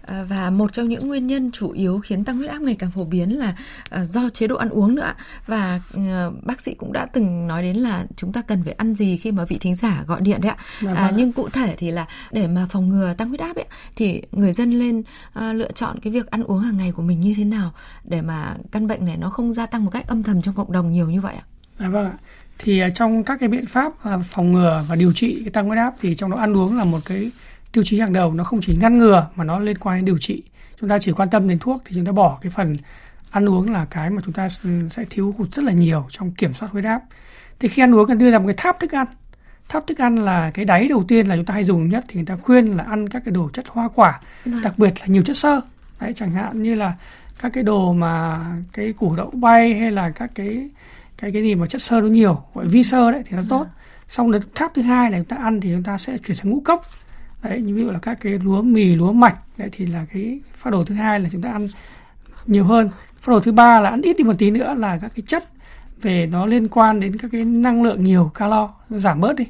À, 0.06 0.24
và 0.28 0.50
một 0.50 0.72
trong 0.72 0.88
những 0.88 1.08
nguyên 1.08 1.26
nhân 1.26 1.50
chủ 1.52 1.70
yếu 1.70 1.98
khiến 1.98 2.24
tăng 2.24 2.36
huyết 2.36 2.50
áp 2.50 2.62
ngày 2.62 2.76
càng 2.78 2.90
phổ 2.90 3.04
biến 3.04 3.38
là 3.38 3.56
à, 3.90 4.04
do 4.04 4.30
chế 4.30 4.46
độ 4.46 4.56
ăn 4.56 4.68
uống 4.68 4.94
nữa 4.94 5.12
và 5.46 5.80
à, 5.94 6.26
bác 6.42 6.60
sĩ 6.60 6.74
cũng 6.74 6.92
đã 6.92 7.06
từng 7.12 7.46
nói 7.46 7.62
đến 7.62 7.76
là 7.76 8.04
chúng 8.16 8.32
ta 8.32 8.42
cần 8.42 8.62
phải 8.64 8.72
ăn 8.72 8.94
gì 8.94 9.16
khi 9.16 9.32
mà 9.32 9.44
vị 9.44 9.58
thính 9.60 9.76
giả 9.76 10.04
gọi 10.06 10.20
điện 10.20 10.40
đấy 10.40 10.50
ạ. 10.50 10.56
Dạ 10.80 10.94
à, 10.94 11.06
vâng 11.06 11.16
nhưng 11.16 11.32
cụ 11.32 11.48
thể 11.48 11.74
thì 11.78 11.90
là 11.90 12.06
để 12.32 12.48
mà 12.48 12.66
phòng 12.70 12.88
ngừa 12.88 13.14
tăng 13.14 13.28
huyết 13.28 13.40
áp 13.40 13.56
ấy 13.56 13.66
thì 13.96 14.22
người 14.32 14.52
dân 14.52 14.78
lên 14.78 15.02
à, 15.32 15.52
lựa 15.52 15.72
chọn 15.72 16.00
cái 16.00 16.12
việc 16.12 16.30
ăn 16.30 16.42
uống 16.42 16.60
hàng 16.60 16.76
ngày 16.76 16.92
của 16.92 17.02
mình 17.02 17.20
như 17.20 17.34
thế 17.36 17.44
nào 17.44 17.70
để 18.04 18.22
mà 18.22 18.56
căn 18.72 18.86
bệnh 18.86 19.04
này 19.04 19.16
nó 19.16 19.30
không 19.30 19.54
gia 19.54 19.66
tăng 19.66 19.84
một 19.84 19.90
cách 19.90 20.06
âm 20.06 20.22
thầm 20.22 20.42
trong 20.42 20.54
cộng 20.54 20.72
đồng 20.72 20.92
nhiều 20.92 21.10
như 21.10 21.20
vậy 21.20 21.34
ạ? 21.34 21.44
À, 21.78 21.88
vâng 21.88 22.06
ạ. 22.06 22.18
Thì 22.58 22.82
trong 22.94 23.24
các 23.24 23.40
cái 23.40 23.48
biện 23.48 23.66
pháp 23.66 23.92
phòng 24.24 24.52
ngừa 24.52 24.84
và 24.88 24.96
điều 24.96 25.12
trị 25.12 25.40
cái 25.44 25.50
tăng 25.50 25.66
huyết 25.66 25.78
áp 25.78 25.94
thì 26.00 26.14
trong 26.14 26.30
đó 26.30 26.36
ăn 26.36 26.56
uống 26.56 26.78
là 26.78 26.84
một 26.84 27.00
cái 27.04 27.30
tiêu 27.74 27.84
chí 27.84 28.00
hàng 28.00 28.12
đầu 28.12 28.34
nó 28.34 28.44
không 28.44 28.60
chỉ 28.60 28.76
ngăn 28.80 28.98
ngừa 28.98 29.28
mà 29.34 29.44
nó 29.44 29.58
liên 29.58 29.78
quan 29.78 29.96
đến 29.96 30.04
điều 30.04 30.18
trị. 30.18 30.42
Chúng 30.80 30.88
ta 30.88 30.98
chỉ 30.98 31.12
quan 31.12 31.30
tâm 31.30 31.48
đến 31.48 31.58
thuốc 31.58 31.82
thì 31.84 31.94
chúng 31.94 32.04
ta 32.04 32.12
bỏ 32.12 32.38
cái 32.42 32.52
phần 32.56 32.76
ăn 33.30 33.48
uống 33.48 33.72
là 33.72 33.84
cái 33.90 34.10
mà 34.10 34.22
chúng 34.24 34.34
ta 34.34 34.48
sẽ 34.90 35.04
thiếu 35.10 35.34
hụt 35.38 35.54
rất 35.54 35.64
là 35.64 35.72
nhiều 35.72 36.06
trong 36.10 36.30
kiểm 36.30 36.52
soát 36.52 36.68
huyết 36.72 36.84
áp. 36.84 37.02
Thì 37.58 37.68
khi 37.68 37.82
ăn 37.82 37.94
uống 37.94 38.06
cần 38.08 38.18
đưa 38.18 38.30
ra 38.30 38.38
một 38.38 38.44
cái 38.46 38.54
tháp 38.56 38.80
thức 38.80 38.94
ăn. 38.94 39.06
Tháp 39.68 39.86
thức 39.86 39.98
ăn 39.98 40.16
là 40.16 40.50
cái 40.50 40.64
đáy 40.64 40.88
đầu 40.88 41.04
tiên 41.08 41.26
là 41.26 41.36
chúng 41.36 41.44
ta 41.44 41.54
hay 41.54 41.64
dùng 41.64 41.88
nhất 41.88 42.04
thì 42.08 42.14
người 42.14 42.26
ta 42.26 42.36
khuyên 42.36 42.76
là 42.76 42.84
ăn 42.84 43.08
các 43.08 43.22
cái 43.24 43.32
đồ 43.32 43.50
chất 43.52 43.64
hoa 43.68 43.88
quả 43.94 44.20
vâng. 44.44 44.62
đặc 44.62 44.78
biệt 44.78 45.00
là 45.00 45.06
nhiều 45.06 45.22
chất 45.22 45.36
xơ. 45.36 45.60
Đấy 46.00 46.12
chẳng 46.16 46.30
hạn 46.30 46.62
như 46.62 46.74
là 46.74 46.94
các 47.40 47.52
cái 47.54 47.64
đồ 47.64 47.92
mà 47.92 48.40
cái 48.72 48.92
củ 48.92 49.16
đậu 49.16 49.30
bay 49.30 49.74
hay 49.74 49.90
là 49.90 50.10
các 50.10 50.30
cái 50.34 50.70
cái 51.18 51.32
cái 51.32 51.42
gì 51.42 51.54
mà 51.54 51.66
chất 51.66 51.82
xơ 51.82 52.00
nó 52.00 52.06
nhiều 52.06 52.42
gọi 52.54 52.68
vi 52.68 52.82
sơ 52.82 53.10
đấy 53.10 53.22
thì 53.26 53.36
nó 53.36 53.42
tốt. 53.48 53.58
Vâng. 53.58 53.68
xong 54.08 54.32
đến 54.32 54.42
tháp 54.54 54.74
thứ 54.74 54.82
hai 54.82 55.10
là 55.10 55.18
chúng 55.18 55.26
ta 55.26 55.36
ăn 55.36 55.60
thì 55.60 55.70
chúng 55.72 55.82
ta 55.82 55.98
sẽ 55.98 56.18
chuyển 56.18 56.36
sang 56.36 56.50
ngũ 56.50 56.60
cốc 56.64 56.86
đấy 57.44 57.60
như 57.60 57.74
ví 57.74 57.82
dụ 57.82 57.90
là 57.90 57.98
các 57.98 58.18
cái 58.20 58.38
lúa 58.38 58.62
mì 58.62 58.94
lúa 58.94 59.12
mạch 59.12 59.36
đấy 59.56 59.68
thì 59.72 59.86
là 59.86 60.06
cái 60.12 60.40
phác 60.54 60.72
đồ 60.72 60.84
thứ 60.84 60.94
hai 60.94 61.20
là 61.20 61.28
chúng 61.32 61.42
ta 61.42 61.50
ăn 61.50 61.66
nhiều 62.46 62.64
hơn. 62.64 62.88
Phác 63.20 63.28
đồ 63.28 63.40
thứ 63.40 63.52
ba 63.52 63.80
là 63.80 63.90
ăn 63.90 64.02
ít 64.02 64.16
đi 64.18 64.24
một 64.24 64.38
tí 64.38 64.50
nữa 64.50 64.74
là 64.78 64.98
các 64.98 65.12
cái 65.14 65.22
chất 65.26 65.44
về 66.02 66.26
nó 66.26 66.46
liên 66.46 66.68
quan 66.68 67.00
đến 67.00 67.16
các 67.18 67.30
cái 67.32 67.44
năng 67.44 67.82
lượng 67.82 68.04
nhiều 68.04 68.30
calo 68.34 68.70
giảm 68.90 69.20
bớt 69.20 69.36
đi. 69.36 69.44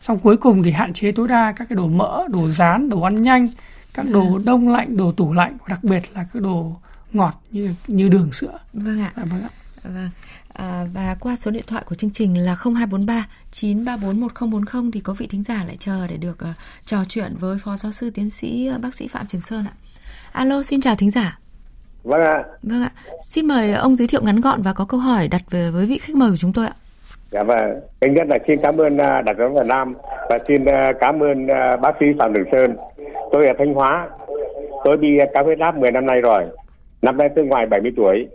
Xong 0.00 0.18
cuối 0.18 0.36
cùng 0.36 0.62
thì 0.62 0.70
hạn 0.70 0.92
chế 0.92 1.12
tối 1.12 1.28
đa 1.28 1.52
các 1.52 1.68
cái 1.68 1.76
đồ 1.76 1.86
mỡ 1.86 2.24
đồ 2.28 2.48
rán 2.48 2.88
đồ 2.88 3.00
ăn 3.00 3.22
nhanh 3.22 3.48
các 3.94 4.06
đồ 4.10 4.24
vâng. 4.24 4.44
đông 4.44 4.68
lạnh 4.68 4.96
đồ 4.96 5.12
tủ 5.12 5.32
lạnh 5.32 5.56
đặc 5.68 5.84
biệt 5.84 6.02
là 6.14 6.26
các 6.32 6.42
đồ 6.42 6.76
ngọt 7.12 7.42
như 7.50 7.74
như 7.86 8.08
đường 8.08 8.32
sữa. 8.32 8.58
Vâng 8.72 9.00
ạ. 9.00 9.12
À, 9.14 9.24
vâng 9.24 9.42
ạ. 9.42 9.48
Vâng 9.82 10.10
À, 10.54 10.84
và 10.94 11.16
qua 11.20 11.36
số 11.36 11.50
điện 11.50 11.62
thoại 11.66 11.82
của 11.86 11.94
chương 11.94 12.10
trình 12.10 12.44
là 12.44 12.56
0243 12.64 13.26
934 13.50 14.20
1040 14.20 14.90
thì 14.92 15.00
có 15.00 15.14
vị 15.18 15.26
thính 15.30 15.42
giả 15.42 15.64
lại 15.66 15.76
chờ 15.78 16.06
để 16.10 16.16
được 16.16 16.38
uh, 16.50 16.56
trò 16.84 16.98
chuyện 17.08 17.32
với 17.40 17.56
phó 17.64 17.76
giáo 17.76 17.92
sư 17.92 18.10
tiến 18.14 18.30
sĩ 18.30 18.70
uh, 18.74 18.80
bác 18.80 18.94
sĩ 18.94 19.08
Phạm 19.08 19.26
Trường 19.26 19.40
Sơn 19.40 19.64
ạ. 19.64 19.74
Alo, 20.32 20.62
xin 20.62 20.80
chào 20.80 20.94
thính 20.94 21.10
giả. 21.10 21.38
Vâng 22.02 22.20
ạ. 22.20 22.44
Vâng 22.62 22.82
ạ. 22.82 22.90
Xin 23.26 23.46
mời 23.46 23.72
ông 23.72 23.96
giới 23.96 24.08
thiệu 24.08 24.22
ngắn 24.24 24.40
gọn 24.40 24.62
và 24.62 24.72
có 24.72 24.84
câu 24.88 25.00
hỏi 25.00 25.28
đặt 25.28 25.42
về 25.50 25.70
với 25.70 25.86
vị 25.86 25.98
khách 25.98 26.16
mời 26.16 26.30
của 26.30 26.36
chúng 26.36 26.52
tôi 26.52 26.66
ạ. 26.66 26.74
Dạ 27.30 27.42
vâng. 27.42 27.80
Thứ 28.00 28.06
nhất 28.06 28.26
là 28.28 28.38
xin 28.46 28.58
cảm 28.62 28.76
ơn 28.76 28.94
uh, 28.94 29.24
Đặc 29.24 29.36
Việt 29.38 29.66
Nam 29.66 29.94
và 30.28 30.38
xin 30.48 30.62
uh, 30.62 30.96
cảm 31.00 31.22
ơn 31.22 31.44
uh, 31.44 31.80
bác 31.80 31.92
sĩ 32.00 32.06
Phạm 32.18 32.34
Trường 32.34 32.48
Sơn. 32.52 32.76
Tôi 33.32 33.46
ở 33.46 33.52
Thanh 33.58 33.74
Hóa. 33.74 34.08
Tôi 34.84 34.96
bị 34.96 35.08
cao 35.34 35.44
huyết 35.44 35.58
áp 35.58 35.76
10 35.76 35.90
năm 35.90 36.06
nay 36.06 36.20
rồi. 36.20 36.44
Năm 37.02 37.16
nay 37.16 37.28
tôi 37.36 37.44
ngoài 37.44 37.66
70 37.66 37.92
tuổi 37.96 38.28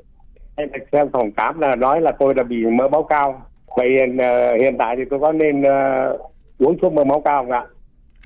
xem 0.91 1.09
phòng 1.13 1.31
khám 1.37 1.59
là 1.59 1.75
nói 1.75 2.01
là 2.01 2.11
tôi 2.19 2.35
là 2.35 2.43
bị 2.43 2.65
mỡ 2.65 2.87
máu 2.87 3.03
cao 3.09 3.41
vậy 3.75 3.87
uh, 4.11 4.61
hiện 4.61 4.75
tại 4.79 4.95
thì 4.97 5.03
tôi 5.09 5.19
có 5.19 5.31
nên 5.31 5.61
uh, 5.61 6.31
uống 6.59 6.77
thuốc 6.81 6.93
mỡ 6.93 7.03
máu 7.03 7.21
cao 7.25 7.43
không 7.43 7.51
ạ 7.51 7.63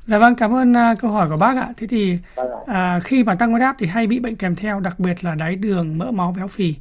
Dạ 0.06 0.18
vâng, 0.18 0.36
cảm 0.36 0.56
ơn 0.56 0.72
uh, 0.72 1.00
câu 1.00 1.12
hỏi 1.12 1.30
của 1.30 1.38
bác 1.38 1.58
ạ. 1.58 1.68
Thế 1.78 1.88
thì 1.88 2.18
uh, 2.42 3.04
khi 3.04 3.24
mà 3.24 3.36
tăng 3.36 3.52
huyết 3.52 3.62
áp 3.62 3.76
thì 3.80 3.88
hay 3.88 4.08
bị 4.08 4.20
bệnh 4.20 4.36
kèm 4.36 4.56
theo, 4.56 4.80
đặc 4.80 5.00
biệt 5.00 5.24
là 5.24 5.36
đái 5.36 5.56
đường, 5.56 5.98
mỡ 5.98 6.12
máu, 6.12 6.34
béo 6.38 6.48
phì. 6.48 6.76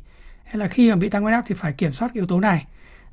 Hay 0.45 0.57
là 0.57 0.69
khi 0.69 0.91
mà 0.91 0.97
bị 0.97 1.09
tăng 1.09 1.23
huyết 1.23 1.35
áp 1.35 1.43
thì 1.47 1.55
phải 1.55 1.73
kiểm 1.73 1.93
soát 1.93 2.13
yếu 2.13 2.27
tố 2.27 2.41
này. 2.41 2.67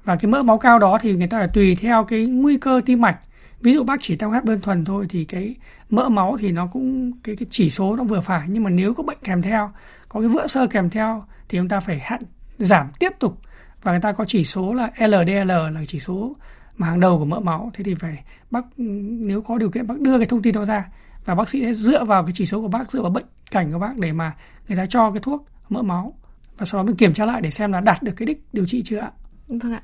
Và 0.06 0.16
cái 0.16 0.32
mỡ 0.32 0.44
máu 0.44 0.58
cao 0.58 0.80
đó 0.80 0.98
thì 1.02 1.14
người 1.16 1.28
ta 1.28 1.38
phải 1.38 1.48
tùy 1.54 1.78
theo 1.82 2.04
cái 2.04 2.26
nguy 2.26 2.58
cơ 2.58 2.82
tim 2.86 3.02
mạch. 3.02 3.18
Ví 3.62 3.74
dụ 3.74 3.84
bác 3.84 4.02
chỉ 4.02 4.16
tăng 4.16 4.30
huyết 4.30 4.44
áp 4.44 4.46
đơn 4.46 4.62
thuần 4.62 4.86
thôi 4.86 5.06
thì 5.10 5.26
cái 5.26 5.56
mỡ 5.90 6.10
máu 6.10 6.38
thì 6.40 6.52
nó 6.52 6.68
cũng 6.68 7.12
cái 7.24 7.36
cái 7.36 7.48
chỉ 7.50 7.70
số 7.70 7.96
nó 7.96 8.04
vừa 8.04 8.20
phải. 8.20 8.48
Nhưng 8.50 8.64
mà 8.64 8.70
nếu 8.70 8.94
có 8.94 9.04
bệnh 9.04 9.18
kèm 9.24 9.42
theo, 9.42 9.72
có 10.10 10.20
cái 10.20 10.30
vữa 10.30 10.48
sơ 10.48 10.68
kèm 10.68 10.90
theo 10.90 11.24
thì 11.50 11.58
chúng 11.58 11.70
ta 11.70 11.80
phải 11.80 12.00
hạn 12.00 12.22
giảm 12.58 12.88
tiếp 13.00 13.12
tục. 13.20 13.42
Và 13.84 13.92
người 13.92 14.02
ta 14.02 14.12
có 14.12 14.26
chỉ 14.26 14.44
số 14.44 14.74
là 14.74 14.92
LDL 14.98 15.52
là 15.52 15.84
chỉ 15.88 16.00
số 16.00 16.36
mà 16.78 16.88
hàng 16.88 17.00
đầu 17.00 17.20
của 17.20 17.26
mỡ 17.26 17.40
máu. 17.40 17.72
Thế 17.74 17.84
thì 17.84 17.96
phải 17.96 18.24
bác 18.52 18.66
nếu 18.78 19.42
có 19.42 19.58
điều 19.58 19.70
kiện 19.70 19.88
bác 19.88 20.00
đưa 20.00 20.18
cái 20.18 20.26
thông 20.26 20.42
tin 20.42 20.54
đó 20.54 20.66
ra. 20.66 20.88
Và 21.26 21.36
bác 21.36 21.50
sĩ 21.50 21.62
sẽ 21.62 21.74
dựa 21.74 22.06
vào 22.06 22.24
cái 22.24 22.32
chỉ 22.36 22.46
số 22.46 22.62
của 22.62 22.68
bác 22.68 22.92
dựa 22.92 23.02
vào 23.02 23.12
bệnh 23.12 23.26
cảnh 23.52 23.72
của 23.72 23.80
bác 23.80 23.98
để 23.98 24.14
mà 24.14 24.36
người 24.68 24.78
ta 24.78 24.86
cho 24.86 25.12
cái 25.12 25.20
thuốc 25.20 25.46
mỡ 25.70 25.82
máu. 25.82 26.14
Và 26.58 26.66
sau 26.66 26.82
đó 26.82 26.86
mình 26.86 26.96
kiểm 26.96 27.14
tra 27.14 27.26
lại 27.26 27.42
để 27.42 27.52
xem 27.52 27.72
là 27.72 27.80
đạt 27.80 28.04
được 28.04 28.14
cái 28.18 28.26
đích 28.26 28.44
điều 28.54 28.66
trị 28.66 28.82
chưa 28.86 28.98
ạ. 28.98 29.12
Vâng 29.48 29.74
ạ. 29.74 29.82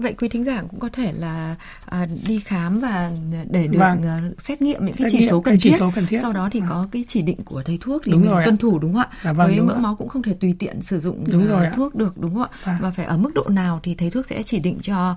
Vậy 0.00 0.12
quý 0.12 0.28
thính 0.28 0.44
giả 0.44 0.62
cũng 0.70 0.80
có 0.80 0.88
thể 0.92 1.12
là 1.12 1.56
à, 1.86 2.06
đi 2.26 2.40
khám 2.40 2.80
và 2.80 3.10
để 3.50 3.66
được 3.66 3.78
vâng. 3.78 4.02
uh, 4.28 4.40
xét 4.40 4.62
nghiệm 4.62 4.86
những 4.86 4.94
cái 4.98 5.10
chỉ, 5.12 5.28
số 5.28 5.40
cần, 5.40 5.54
chỉ 5.58 5.72
số 5.72 5.90
cần 5.94 6.06
thiết. 6.06 6.18
Sau 6.22 6.32
đó 6.32 6.48
thì 6.52 6.60
vâng. 6.60 6.68
có 6.68 6.88
cái 6.92 7.04
chỉ 7.08 7.22
định 7.22 7.44
của 7.44 7.62
thầy 7.62 7.78
thuốc 7.80 8.02
thì 8.04 8.12
đúng 8.12 8.20
mình 8.20 8.30
tuân 8.44 8.56
thủ 8.56 8.78
đúng 8.78 8.92
không 8.92 9.02
ạ? 9.02 9.08
Dạ, 9.24 9.32
vâng, 9.32 9.48
Với 9.48 9.60
mỡ 9.60 9.74
ạ. 9.74 9.78
máu 9.78 9.96
cũng 9.96 10.08
không 10.08 10.22
thể 10.22 10.34
tùy 10.40 10.54
tiện 10.58 10.80
sử 10.80 11.00
dụng 11.00 11.24
đúng 11.32 11.44
uh, 11.44 11.50
rồi 11.50 11.66
thuốc 11.74 11.94
được 11.94 12.18
đúng 12.18 12.34
không 12.34 12.42
ạ? 12.42 12.48
Vâng. 12.64 12.76
Và 12.80 12.90
phải 12.90 13.06
ở 13.06 13.18
mức 13.18 13.30
độ 13.34 13.44
nào 13.48 13.80
thì 13.82 13.94
thầy 13.94 14.10
thuốc 14.10 14.26
sẽ 14.26 14.42
chỉ 14.42 14.58
định 14.58 14.78
cho 14.82 15.16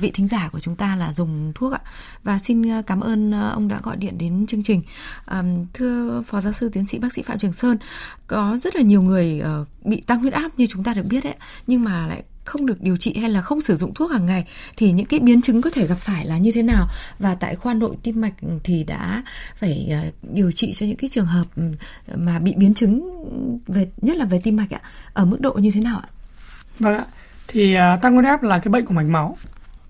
vị 0.00 0.10
thính 0.14 0.28
giả 0.28 0.48
của 0.52 0.60
chúng 0.60 0.76
ta 0.76 0.96
là 0.96 1.12
dùng 1.12 1.52
thuốc 1.54 1.72
ạ. 1.72 1.80
Và 2.24 2.38
xin 2.38 2.82
cảm 2.82 3.00
ơn 3.00 3.32
ông 3.32 3.68
đã 3.68 3.80
gọi 3.82 3.96
điện 3.96 4.18
đến 4.18 4.46
chương 4.46 4.62
trình. 4.62 4.82
Um, 5.30 5.66
thưa 5.72 6.22
phó 6.26 6.40
giáo 6.40 6.52
sư 6.52 6.68
tiến 6.68 6.86
sĩ 6.86 6.98
bác 6.98 7.12
sĩ 7.12 7.22
Phạm 7.22 7.38
Trường 7.38 7.52
Sơn, 7.52 7.78
có 8.26 8.56
rất 8.56 8.76
là 8.76 8.82
nhiều 8.82 9.02
người 9.02 9.42
uh, 9.62 9.68
bị 9.84 10.00
tăng 10.00 10.20
huyết 10.20 10.32
áp 10.32 10.50
như 10.56 10.66
chúng 10.66 10.84
ta 10.84 10.94
được 10.94 11.06
biết 11.10 11.24
đấy, 11.24 11.34
nhưng 11.66 11.84
mà 11.84 12.06
lại 12.06 12.22
không 12.44 12.66
được 12.66 12.80
điều 12.80 12.96
trị 12.96 13.16
hay 13.20 13.30
là 13.30 13.42
không 13.42 13.60
sử 13.60 13.76
dụng 13.76 13.94
thuốc 13.94 14.10
hàng 14.10 14.26
ngày 14.26 14.44
thì 14.76 14.92
những 14.92 15.06
cái 15.06 15.20
biến 15.20 15.42
chứng 15.42 15.62
có 15.62 15.70
thể 15.70 15.86
gặp 15.86 15.98
phải 15.98 16.26
là 16.26 16.38
như 16.38 16.52
thế 16.52 16.62
nào 16.62 16.88
và 17.18 17.34
tại 17.34 17.56
khoa 17.56 17.74
nội 17.74 17.96
tim 18.02 18.20
mạch 18.20 18.34
ừ, 18.42 18.48
thì 18.64 18.84
đã 18.84 19.22
phải 19.56 19.88
ờ, 19.90 20.28
điều 20.32 20.52
trị 20.52 20.72
cho 20.72 20.86
những 20.86 20.96
cái 20.96 21.08
trường 21.08 21.26
hợp 21.26 21.44
ừ, 21.56 21.62
mà 22.14 22.38
bị 22.38 22.54
biến 22.56 22.74
chứng 22.74 23.10
về 23.66 23.88
nhất 23.96 24.16
là 24.16 24.24
về 24.24 24.40
tim 24.42 24.56
mạch 24.56 24.74
ạ 24.74 24.80
ở 25.12 25.24
mức 25.24 25.40
độ 25.40 25.52
như 25.52 25.70
thế 25.74 25.80
nào 25.80 26.00
ạ? 26.02 26.08
Vâng 26.78 26.94
ạ. 26.94 27.04
Thì 27.48 27.74
à, 27.74 27.92
uh, 27.92 28.02
tăng 28.02 28.14
huyết 28.14 28.24
áp 28.24 28.42
là 28.42 28.58
cái 28.58 28.70
bệnh 28.70 28.86
của 28.86 28.94
mạch 28.94 29.06
máu. 29.06 29.36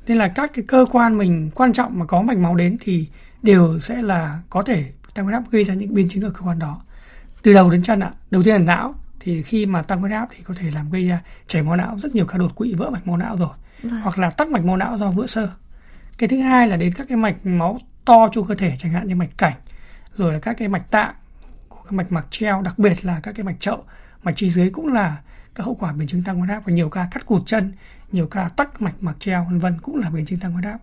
Nên 0.07 0.19
là 0.19 0.29
các 0.29 0.51
cái 0.55 0.65
cơ 0.69 0.87
quan 0.93 1.19
mình 1.19 1.51
quan 1.55 1.73
trọng 1.73 1.99
mà 1.99 2.07
có 2.07 2.23
mạch 2.23 2.39
máu 2.39 2.55
đến 2.55 2.77
thì 2.81 3.07
đều 3.43 3.81
sẽ 3.81 4.03
là 4.03 4.41
có 4.51 4.63
thể 4.63 4.85
tăng 5.15 5.25
huyết 5.25 5.35
áp 5.35 5.51
gây 5.51 5.65
ra 5.65 5.75
những 5.75 5.95
biến 5.95 6.09
chứng 6.09 6.23
ở 6.23 6.31
cơ 6.31 6.41
quan 6.47 6.59
đó. 6.59 6.81
Từ 7.43 7.53
đầu 7.53 7.71
đến 7.71 7.83
chân 7.83 8.01
ạ. 8.01 8.11
Đầu 8.31 8.43
tiên 8.43 8.53
là 8.55 8.59
não, 8.59 8.95
thì 9.23 9.43
khi 9.43 9.67
mà 9.67 9.83
tăng 9.83 10.01
huyết 10.01 10.13
áp 10.13 10.29
thì 10.31 10.43
có 10.45 10.55
thể 10.55 10.71
làm 10.71 10.91
gây 10.91 11.09
ra 11.09 11.21
chảy 11.47 11.63
máu 11.63 11.77
não. 11.77 11.99
Rất 11.99 12.15
nhiều 12.15 12.27
ca 12.27 12.39
đột 12.39 12.55
quỵ 12.55 12.75
vỡ 12.75 12.91
mạch 12.91 13.07
máu 13.07 13.17
não 13.17 13.37
rồi. 13.37 13.49
Vâng. 13.83 14.01
hoặc 14.01 14.19
là 14.19 14.31
tắc 14.31 14.49
mạch 14.49 14.65
máu 14.65 14.77
não 14.77 14.97
do 14.97 15.11
vữa 15.11 15.27
sơ. 15.27 15.49
Cái 16.19 16.29
thứ 16.29 16.41
hai 16.41 16.69
là 16.69 16.77
đến 16.77 16.93
các 16.97 17.07
cái 17.09 17.17
mạch 17.17 17.47
máu 17.47 17.79
to 18.05 18.29
trong 18.33 18.47
cơ 18.47 18.55
thể 18.55 18.75
chẳng 18.79 18.93
hạn 18.93 19.09
như 19.09 19.15
mạch 19.15 19.39
cảnh 19.39 19.53
rồi 20.17 20.33
là 20.33 20.39
các 20.39 20.57
cái 20.59 20.69
mạch 20.69 20.91
tạng 20.91 21.15
của 21.69 21.83
các 21.85 21.93
mạch 21.93 22.13
mạc 22.13 22.27
treo 22.31 22.63
đặc 22.63 22.79
biệt 22.79 23.05
là 23.05 23.21
các 23.21 23.35
cái 23.35 23.45
mạch 23.45 23.61
chậu. 23.61 23.85
Mạch 24.23 24.37
chi 24.37 24.51
dưới 24.51 24.71
cũng 24.71 24.93
là 24.93 25.17
các 25.55 25.67
hậu 25.67 25.75
quả 25.75 25.93
biến 25.93 26.09
chứng 26.09 26.23
tăng 26.23 26.39
huyết 26.39 26.51
áp 26.51 26.63
và 26.67 26.73
nhiều 26.73 26.89
ca 26.89 27.09
cắt 27.11 27.27
cụt 27.27 27.43
chân 27.47 27.73
nhiều 28.13 28.27
ca 28.27 28.49
tắc 28.49 28.83
mạch 28.83 29.03
mạc 29.03 29.15
treo 29.21 29.45
vân 29.45 29.59
vân 29.59 29.79
cũng 29.83 29.97
là 29.97 30.11
biến 30.11 30.27
chứng 30.27 30.39
tăng 30.39 30.53
huyết 30.53 30.65
áp. 30.65 30.79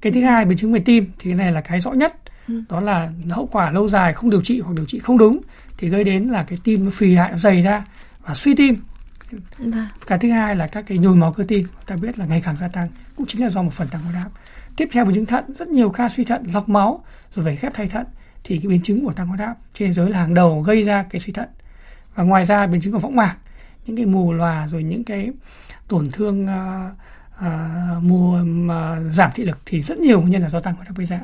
Cái 0.00 0.12
thứ 0.12 0.20
hai 0.20 0.44
biến 0.44 0.58
chứng 0.58 0.72
về 0.72 0.80
tim 0.84 1.12
thì 1.18 1.30
cái 1.30 1.34
này 1.34 1.52
là 1.52 1.60
cái 1.60 1.80
rõ 1.80 1.92
nhất. 1.92 2.16
Ừ. 2.48 2.62
đó 2.68 2.80
là 2.80 3.10
hậu 3.30 3.46
quả 3.46 3.70
lâu 3.70 3.88
dài 3.88 4.12
không 4.12 4.30
điều 4.30 4.40
trị 4.40 4.60
hoặc 4.60 4.72
điều 4.76 4.86
trị 4.86 4.98
không 4.98 5.18
đúng 5.18 5.40
thì 5.82 5.88
gây 5.88 6.04
đến 6.04 6.24
là 6.28 6.44
cái 6.44 6.58
tim 6.64 6.84
nó 6.84 6.90
phì 6.90 7.14
lại 7.14 7.30
nó 7.30 7.38
dày 7.38 7.62
ra 7.62 7.84
và 8.22 8.34
suy 8.34 8.54
tim 8.54 8.76
Vâng. 9.58 9.86
Cái 10.06 10.18
thứ 10.18 10.30
hai 10.30 10.56
là 10.56 10.66
các 10.66 10.84
cái 10.86 10.98
nhồi 10.98 11.16
máu 11.16 11.32
cơ 11.32 11.44
tim, 11.48 11.66
ta 11.86 11.96
biết 11.96 12.18
là 12.18 12.26
ngày 12.26 12.40
càng 12.44 12.56
gia 12.56 12.68
tăng, 12.68 12.88
cũng 13.16 13.26
chính 13.26 13.42
là 13.42 13.48
do 13.48 13.62
một 13.62 13.72
phần 13.72 13.88
tăng 13.88 14.02
huyết 14.02 14.14
áp. 14.14 14.30
Tiếp 14.76 14.88
theo 14.92 15.04
biến 15.04 15.14
chứng 15.14 15.26
thận, 15.26 15.44
rất 15.54 15.68
nhiều 15.68 15.90
ca 15.90 16.08
suy 16.08 16.24
thận, 16.24 16.44
lọc 16.54 16.68
máu, 16.68 17.04
rồi 17.34 17.44
phải 17.44 17.58
ghép 17.62 17.74
thay 17.74 17.86
thận 17.86 18.06
thì 18.44 18.58
cái 18.58 18.68
biến 18.68 18.82
chứng 18.82 19.04
của 19.04 19.12
tăng 19.12 19.26
huyết 19.26 19.40
áp 19.40 19.54
trên 19.74 19.88
thế 19.88 19.92
giới 19.92 20.10
là 20.10 20.18
hàng 20.18 20.34
đầu 20.34 20.62
gây 20.62 20.82
ra 20.82 21.04
cái 21.10 21.20
suy 21.20 21.32
thận. 21.32 21.48
Và 22.14 22.24
ngoài 22.24 22.44
ra 22.44 22.66
biến 22.66 22.80
chứng 22.80 22.92
của 22.92 22.98
võng 22.98 23.16
mạc, 23.16 23.36
những 23.86 23.96
cái 23.96 24.06
mù 24.06 24.32
lòa 24.32 24.68
rồi 24.68 24.82
những 24.82 25.04
cái 25.04 25.30
tổn 25.88 26.10
thương 26.10 26.44
uh, 26.44 26.92
uh, 27.46 28.02
mù 28.02 28.32
uh, 28.32 29.12
giảm 29.12 29.30
thị 29.34 29.44
lực 29.44 29.58
thì 29.66 29.80
rất 29.80 29.98
nhiều 29.98 30.20
nguyên 30.20 30.32
nhân 30.32 30.42
là 30.42 30.48
do 30.48 30.60
tăng 30.60 30.74
huyết 30.74 30.86
áp 30.86 30.96
gây 30.96 31.06
ra. 31.06 31.20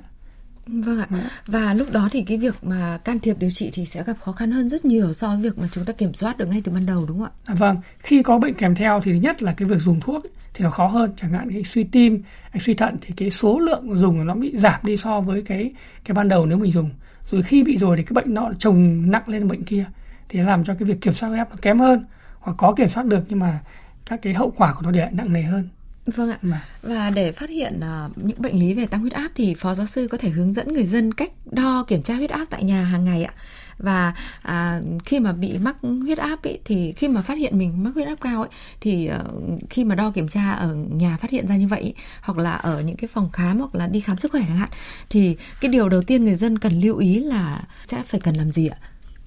Vâng 0.69 0.99
ạ. 0.99 1.07
Ừ. 1.11 1.17
Và 1.47 1.75
lúc 1.75 1.93
đó 1.93 2.09
thì 2.13 2.23
cái 2.23 2.39
việc 2.39 2.65
mà 2.65 2.99
can 3.05 3.19
thiệp 3.19 3.39
điều 3.39 3.51
trị 3.51 3.71
thì 3.73 3.87
sẽ 3.87 4.05
gặp 4.07 4.15
khó 4.23 4.33
khăn 4.33 4.51
hơn 4.51 4.69
rất 4.69 4.85
nhiều 4.85 5.13
so 5.13 5.29
với 5.29 5.37
việc 5.37 5.59
mà 5.59 5.69
chúng 5.73 5.85
ta 5.85 5.93
kiểm 5.93 6.15
soát 6.15 6.39
được 6.39 6.47
ngay 6.47 6.61
từ 6.65 6.73
ban 6.73 6.87
đầu 6.87 7.05
đúng 7.09 7.19
không 7.19 7.27
ạ? 7.27 7.33
À, 7.47 7.55
vâng, 7.55 7.77
khi 7.99 8.23
có 8.23 8.39
bệnh 8.39 8.55
kèm 8.55 8.75
theo 8.75 9.01
thì 9.05 9.13
thứ 9.13 9.19
nhất 9.19 9.43
là 9.43 9.53
cái 9.53 9.69
việc 9.69 9.79
dùng 9.79 10.01
thuốc 10.01 10.23
thì 10.55 10.65
nó 10.65 10.71
khó 10.71 10.87
hơn, 10.87 11.13
chẳng 11.17 11.31
hạn 11.31 11.51
cái 11.53 11.65
suy 11.65 11.85
tim, 11.85 12.23
hay 12.51 12.61
suy 12.61 12.75
thận 12.75 12.97
thì 13.01 13.15
cái 13.17 13.31
số 13.31 13.59
lượng 13.59 13.97
dùng 13.97 14.27
nó 14.27 14.35
bị 14.35 14.57
giảm 14.57 14.81
đi 14.83 14.97
so 14.97 15.21
với 15.21 15.43
cái 15.43 15.73
cái 16.05 16.15
ban 16.15 16.29
đầu 16.29 16.47
nếu 16.47 16.59
mình 16.59 16.71
dùng. 16.71 16.91
Rồi 17.31 17.43
khi 17.43 17.65
bị 17.65 17.77
rồi 17.77 17.97
thì 17.97 18.03
cái 18.03 18.15
bệnh 18.15 18.35
nó 18.35 18.51
trồng 18.59 19.11
nặng 19.11 19.29
lên 19.29 19.49
bệnh 19.49 19.65
kia 19.65 19.85
thì 20.29 20.39
nó 20.39 20.47
làm 20.47 20.65
cho 20.65 20.75
cái 20.75 20.85
việc 20.85 21.01
kiểm 21.01 21.15
soát 21.15 21.29
huyết 21.29 21.39
áp 21.39 21.51
nó 21.51 21.57
kém 21.63 21.79
hơn 21.79 22.05
hoặc 22.41 22.55
có 22.59 22.73
kiểm 22.73 22.89
soát 22.89 23.07
được 23.07 23.25
nhưng 23.29 23.39
mà 23.39 23.59
các 24.07 24.23
cái 24.23 24.35
hậu 24.35 24.51
quả 24.57 24.75
của 24.75 24.83
nó 24.83 24.91
để 24.91 25.09
nặng 25.13 25.33
nề 25.33 25.43
hơn. 25.43 25.69
Vâng 26.17 26.31
ạ. 26.31 26.39
Mà. 26.43 26.65
Và 26.83 27.11
để 27.11 27.33
phát 27.33 27.51
hiện 27.51 27.81
uh, 28.07 28.19
những 28.19 28.43
bệnh 28.43 28.61
lý 28.61 28.75
về 28.75 28.87
tăng 28.87 29.01
huyết 29.01 29.13
áp 29.13 29.29
thì 29.35 29.55
phó 29.55 29.75
giáo 29.75 29.87
sư 29.87 30.09
có 30.11 30.19
thể 30.19 30.29
hướng 30.29 30.53
dẫn 30.53 30.73
người 30.73 30.87
dân 30.87 31.15
cách 31.15 31.31
đo 31.51 31.85
kiểm 31.89 32.03
tra 32.03 32.15
huyết 32.15 32.31
áp 32.31 32.45
tại 32.51 32.65
nhà 32.65 32.85
hàng 32.85 33.05
ngày 33.05 33.25
ạ. 33.25 33.33
Và 33.79 34.15
à, 34.43 34.81
khi 35.05 35.21
mà 35.21 35.33
bị 35.33 35.59
mắc 35.59 35.77
huyết 35.83 36.19
áp 36.19 36.43
ấy, 36.43 36.59
thì 36.65 36.93
khi 36.93 37.09
mà 37.09 37.23
phát 37.23 37.39
hiện 37.39 37.59
mình 37.59 37.85
mắc 37.85 37.91
huyết 37.95 38.07
áp 38.07 38.21
cao 38.21 38.41
ấy, 38.43 38.51
thì 38.81 39.11
uh, 39.11 39.71
khi 39.71 39.85
mà 39.85 39.95
đo 39.95 40.11
kiểm 40.11 40.29
tra 40.29 40.53
ở 40.53 40.75
nhà 40.75 41.17
phát 41.21 41.31
hiện 41.31 41.47
ra 41.49 41.57
như 41.57 41.69
vậy 41.69 41.95
hoặc 42.21 42.39
là 42.39 42.53
ở 42.53 42.81
những 42.81 42.97
cái 42.97 43.09
phòng 43.09 43.31
khám 43.33 43.59
hoặc 43.59 43.75
là 43.75 43.87
đi 43.87 44.01
khám 44.01 44.19
sức 44.19 44.33
khỏe 44.33 44.43
chẳng 44.49 44.57
hạn 44.57 44.69
thì 45.11 45.37
cái 45.61 45.71
điều 45.71 45.89
đầu 45.89 46.03
tiên 46.03 46.25
người 46.25 46.35
dân 46.35 46.59
cần 46.59 46.81
lưu 46.81 46.97
ý 46.99 47.19
là 47.19 47.63
sẽ 47.87 48.03
phải 48.07 48.21
cần 48.21 48.35
làm 48.35 48.51
gì 48.51 48.69
ạ? 48.69 48.79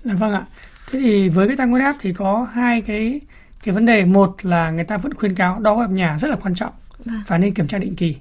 À, 0.06 0.14
vâng 0.14 0.34
ạ. 0.34 0.46
Thế 0.92 1.00
thì 1.00 1.30
với 1.30 1.48
cái 1.48 1.58
tăng 1.58 1.72
huyết 1.72 1.84
áp 1.84 1.96
thì 2.00 2.14
có 2.14 2.48
hai 2.54 2.82
cái 2.82 3.22
cái 3.64 3.74
vấn 3.76 3.86
đề 3.86 4.06
một 4.06 4.36
là 4.42 4.72
người 4.72 4.84
ta 4.84 4.98
vẫn 4.98 5.14
khuyên 5.14 5.36
cáo 5.36 5.60
đo 5.60 5.74
huyết 5.74 5.90
áp 5.90 5.94
nhà 5.94 6.18
rất 6.20 6.28
là 6.28 6.36
quan 6.36 6.56
trọng 6.56 6.74
vâng. 7.06 7.22
và 7.28 7.38
nên 7.38 7.54
kiểm 7.54 7.68
tra 7.68 7.78
định 7.78 7.96
kỳ. 7.96 8.18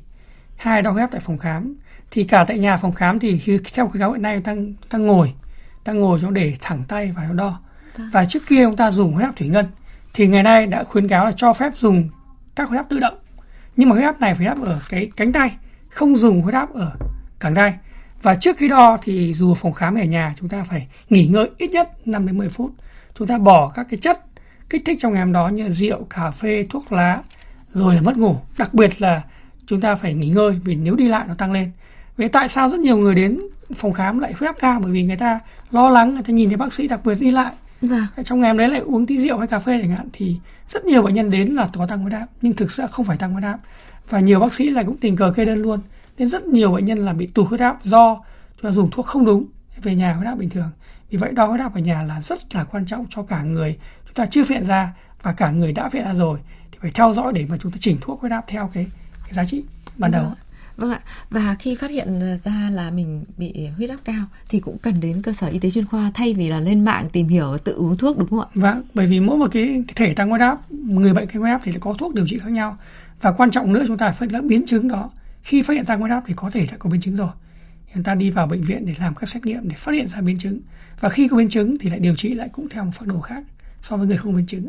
Hai 0.56 0.82
đo 0.82 0.90
huyết 0.90 1.02
áp 1.02 1.10
tại 1.10 1.20
phòng 1.20 1.38
khám. 1.38 1.74
Thì 2.10 2.24
cả 2.24 2.44
tại 2.48 2.58
nhà 2.58 2.76
phòng 2.76 2.92
khám 2.92 3.18
thì 3.18 3.40
theo 3.74 3.88
khuyến 3.88 4.00
cáo 4.00 4.12
hiện 4.12 4.22
nay 4.22 4.40
ta, 4.44 4.54
ta 4.90 4.98
ngồi 4.98 5.32
ta 5.84 5.92
ngồi 5.92 6.18
cho 6.22 6.30
để 6.30 6.54
thẳng 6.60 6.82
tay 6.88 7.12
và 7.16 7.28
đo. 7.32 7.60
Vâng. 7.96 8.10
và 8.12 8.24
trước 8.24 8.42
kia 8.46 8.64
chúng 8.64 8.76
ta 8.76 8.90
dùng 8.90 9.12
huyết 9.12 9.26
áp 9.26 9.36
thủy 9.36 9.48
ngân. 9.48 9.66
Thì 10.14 10.26
ngày 10.26 10.42
nay 10.42 10.66
đã 10.66 10.84
khuyến 10.84 11.08
cáo 11.08 11.24
là 11.24 11.32
cho 11.32 11.52
phép 11.52 11.76
dùng 11.76 12.08
các 12.54 12.68
huyết 12.68 12.80
áp 12.80 12.88
tự 12.88 12.98
động. 12.98 13.18
Nhưng 13.76 13.88
mà 13.88 13.94
huyết 13.94 14.04
áp 14.04 14.20
này 14.20 14.34
phải 14.34 14.46
áp 14.46 14.62
ở 14.64 14.80
cái 14.88 15.10
cánh 15.16 15.32
tay 15.32 15.56
không 15.88 16.16
dùng 16.16 16.42
huyết 16.42 16.54
áp 16.54 16.74
ở 16.74 16.92
cẳng 17.38 17.54
tay. 17.54 17.74
Và 18.22 18.34
trước 18.34 18.56
khi 18.56 18.68
đo 18.68 18.98
thì 19.02 19.34
dù 19.34 19.54
phòng 19.54 19.72
khám 19.72 19.96
hay 19.96 20.04
ở 20.04 20.08
nhà 20.08 20.34
chúng 20.36 20.48
ta 20.48 20.64
phải 20.64 20.88
nghỉ 21.10 21.26
ngơi 21.26 21.50
ít 21.58 21.70
nhất 21.70 21.90
5 22.04 22.26
đến 22.26 22.38
10 22.38 22.48
phút. 22.48 22.72
Chúng 23.14 23.26
ta 23.26 23.38
bỏ 23.38 23.72
các 23.74 23.86
cái 23.90 23.98
chất 23.98 24.29
kích 24.70 24.82
thích 24.84 24.98
trong 25.00 25.12
ngày 25.12 25.22
hôm 25.22 25.32
đó 25.32 25.48
như 25.48 25.70
rượu, 25.70 26.04
cà 26.10 26.30
phê, 26.30 26.66
thuốc 26.70 26.92
lá, 26.92 27.20
rồi 27.74 27.94
là 27.94 28.00
mất 28.02 28.16
ngủ. 28.16 28.36
Đặc 28.58 28.74
biệt 28.74 29.02
là 29.02 29.22
chúng 29.66 29.80
ta 29.80 29.94
phải 29.94 30.14
nghỉ 30.14 30.28
ngơi 30.28 30.60
vì 30.64 30.74
nếu 30.74 30.94
đi 30.96 31.08
lại 31.08 31.24
nó 31.28 31.34
tăng 31.34 31.52
lên. 31.52 31.70
Vậy 32.16 32.28
tại 32.28 32.48
sao 32.48 32.68
rất 32.68 32.80
nhiều 32.80 32.96
người 32.96 33.14
đến 33.14 33.38
phòng 33.76 33.92
khám 33.92 34.18
lại 34.18 34.32
huyết 34.32 34.48
áp 34.48 34.56
cao 34.60 34.80
bởi 34.82 34.92
vì 34.92 35.02
người 35.02 35.16
ta 35.16 35.40
lo 35.70 35.88
lắng, 35.88 36.14
người 36.14 36.22
ta 36.22 36.32
nhìn 36.32 36.48
thấy 36.48 36.56
bác 36.56 36.72
sĩ 36.72 36.88
đặc 36.88 37.00
biệt 37.04 37.14
đi 37.20 37.30
lại. 37.30 37.52
Vâng. 37.80 38.06
Trong 38.24 38.40
ngày 38.40 38.50
hôm 38.50 38.58
đấy 38.58 38.68
lại 38.68 38.80
uống 38.80 39.06
tí 39.06 39.18
rượu 39.18 39.38
hay 39.38 39.48
cà 39.48 39.58
phê 39.58 39.78
chẳng 39.82 39.90
hạn 39.90 40.08
thì 40.12 40.36
rất 40.68 40.84
nhiều 40.84 41.02
bệnh 41.02 41.14
nhân 41.14 41.30
đến 41.30 41.54
là 41.54 41.68
có 41.74 41.86
tăng 41.86 41.98
huyết 41.98 42.12
áp 42.12 42.26
nhưng 42.42 42.52
thực 42.52 42.72
sự 42.72 42.82
không 42.90 43.06
phải 43.06 43.16
tăng 43.16 43.32
huyết 43.32 43.44
áp 43.44 43.58
và 44.08 44.20
nhiều 44.20 44.40
bác 44.40 44.54
sĩ 44.54 44.70
lại 44.70 44.84
cũng 44.84 44.96
tình 44.96 45.16
cờ 45.16 45.32
kê 45.36 45.44
đơn 45.44 45.58
luôn 45.62 45.80
nên 46.18 46.28
rất 46.28 46.46
nhiều 46.46 46.72
bệnh 46.72 46.84
nhân 46.84 46.98
là 46.98 47.12
bị 47.12 47.26
tụt 47.26 47.48
huyết 47.48 47.60
áp 47.60 47.84
do 47.84 48.16
chúng 48.56 48.62
ta 48.62 48.70
dùng 48.70 48.90
thuốc 48.90 49.06
không 49.06 49.24
đúng 49.24 49.46
về 49.82 49.94
nhà 49.94 50.12
huyết 50.12 50.26
áp 50.26 50.34
bình 50.34 50.50
thường 50.50 50.70
vì 51.10 51.18
vậy 51.18 51.32
đo 51.32 51.46
huyết 51.46 51.60
áp 51.60 51.74
ở 51.74 51.80
nhà 51.80 52.02
là 52.02 52.20
rất 52.20 52.54
là 52.54 52.64
quan 52.64 52.86
trọng 52.86 53.06
cho 53.10 53.22
cả 53.22 53.42
người 53.42 53.78
chúng 54.06 54.14
ta 54.14 54.26
chưa 54.26 54.44
viện 54.44 54.66
ra 54.66 54.94
và 55.22 55.32
cả 55.32 55.50
người 55.50 55.72
đã 55.72 55.88
viện 55.88 56.04
ra 56.04 56.14
rồi 56.14 56.38
thì 56.72 56.78
phải 56.80 56.90
theo 56.94 57.12
dõi 57.12 57.32
để 57.32 57.46
mà 57.48 57.56
chúng 57.56 57.72
ta 57.72 57.78
chỉnh 57.80 57.96
thuốc 58.00 58.20
huyết 58.20 58.32
áp 58.32 58.44
theo 58.48 58.70
cái, 58.74 58.86
cái 59.24 59.32
giá 59.32 59.44
trị 59.44 59.62
ban 59.96 60.10
đầu. 60.10 60.24
Vâng. 60.24 60.34
Vâng 60.76 60.90
ạ. 60.90 61.00
Và 61.30 61.56
khi 61.58 61.74
phát 61.74 61.90
hiện 61.90 62.20
ra 62.44 62.70
là 62.72 62.90
mình 62.90 63.24
bị 63.36 63.66
huyết 63.76 63.90
áp 63.90 63.96
cao 64.04 64.24
thì 64.48 64.60
cũng 64.60 64.78
cần 64.78 65.00
đến 65.00 65.22
cơ 65.22 65.32
sở 65.32 65.46
y 65.46 65.58
tế 65.58 65.70
chuyên 65.70 65.86
khoa 65.86 66.10
thay 66.14 66.34
vì 66.34 66.48
là 66.48 66.60
lên 66.60 66.84
mạng 66.84 67.08
tìm 67.12 67.28
hiểu 67.28 67.58
tự 67.64 67.72
uống 67.72 67.96
thuốc 67.96 68.18
đúng 68.18 68.28
không 68.28 68.40
ạ? 68.40 68.46
Vâng, 68.54 68.82
bởi 68.94 69.06
vì 69.06 69.20
mỗi 69.20 69.38
một 69.38 69.48
cái, 69.52 69.84
cái 69.88 69.94
thể 69.96 70.14
tăng 70.14 70.28
huyết 70.30 70.40
áp, 70.40 70.72
người 70.72 71.12
bệnh 71.12 71.26
cái 71.26 71.36
huyết 71.36 71.50
áp 71.50 71.60
thì 71.64 71.72
có 71.80 71.94
thuốc 71.98 72.14
điều 72.14 72.26
trị 72.26 72.38
khác 72.38 72.50
nhau. 72.50 72.76
Và 73.20 73.32
quan 73.32 73.50
trọng 73.50 73.72
nữa 73.72 73.84
chúng 73.86 73.98
ta 73.98 74.12
phải 74.12 74.28
phân 74.30 74.48
biến 74.48 74.66
chứng 74.66 74.88
đó. 74.88 75.10
Khi 75.42 75.62
phát 75.62 75.74
hiện 75.74 75.84
tăng 75.84 76.00
huyết 76.00 76.10
áp 76.10 76.22
thì 76.26 76.34
có 76.36 76.50
thể 76.50 76.66
đã 76.70 76.76
có 76.78 76.90
biến 76.90 77.00
chứng 77.00 77.16
rồi 77.16 77.30
người 77.94 78.04
ta 78.04 78.14
đi 78.14 78.30
vào 78.30 78.46
bệnh 78.46 78.62
viện 78.62 78.86
để 78.86 78.94
làm 78.98 79.14
các 79.14 79.28
xét 79.28 79.46
nghiệm 79.46 79.68
để 79.68 79.76
phát 79.76 79.92
hiện 79.92 80.06
ra 80.06 80.20
biến 80.20 80.38
chứng. 80.38 80.60
Và 81.00 81.08
khi 81.08 81.28
có 81.28 81.36
biến 81.36 81.48
chứng 81.48 81.78
thì 81.78 81.90
lại 81.90 81.98
điều 81.98 82.14
trị 82.14 82.34
lại 82.34 82.48
cũng 82.52 82.68
theo 82.68 82.84
một 82.84 82.90
phác 82.94 83.06
đồ 83.06 83.20
khác 83.20 83.44
so 83.82 83.96
với 83.96 84.06
người 84.06 84.16
không 84.16 84.36
biến 84.36 84.46
chứng. 84.46 84.66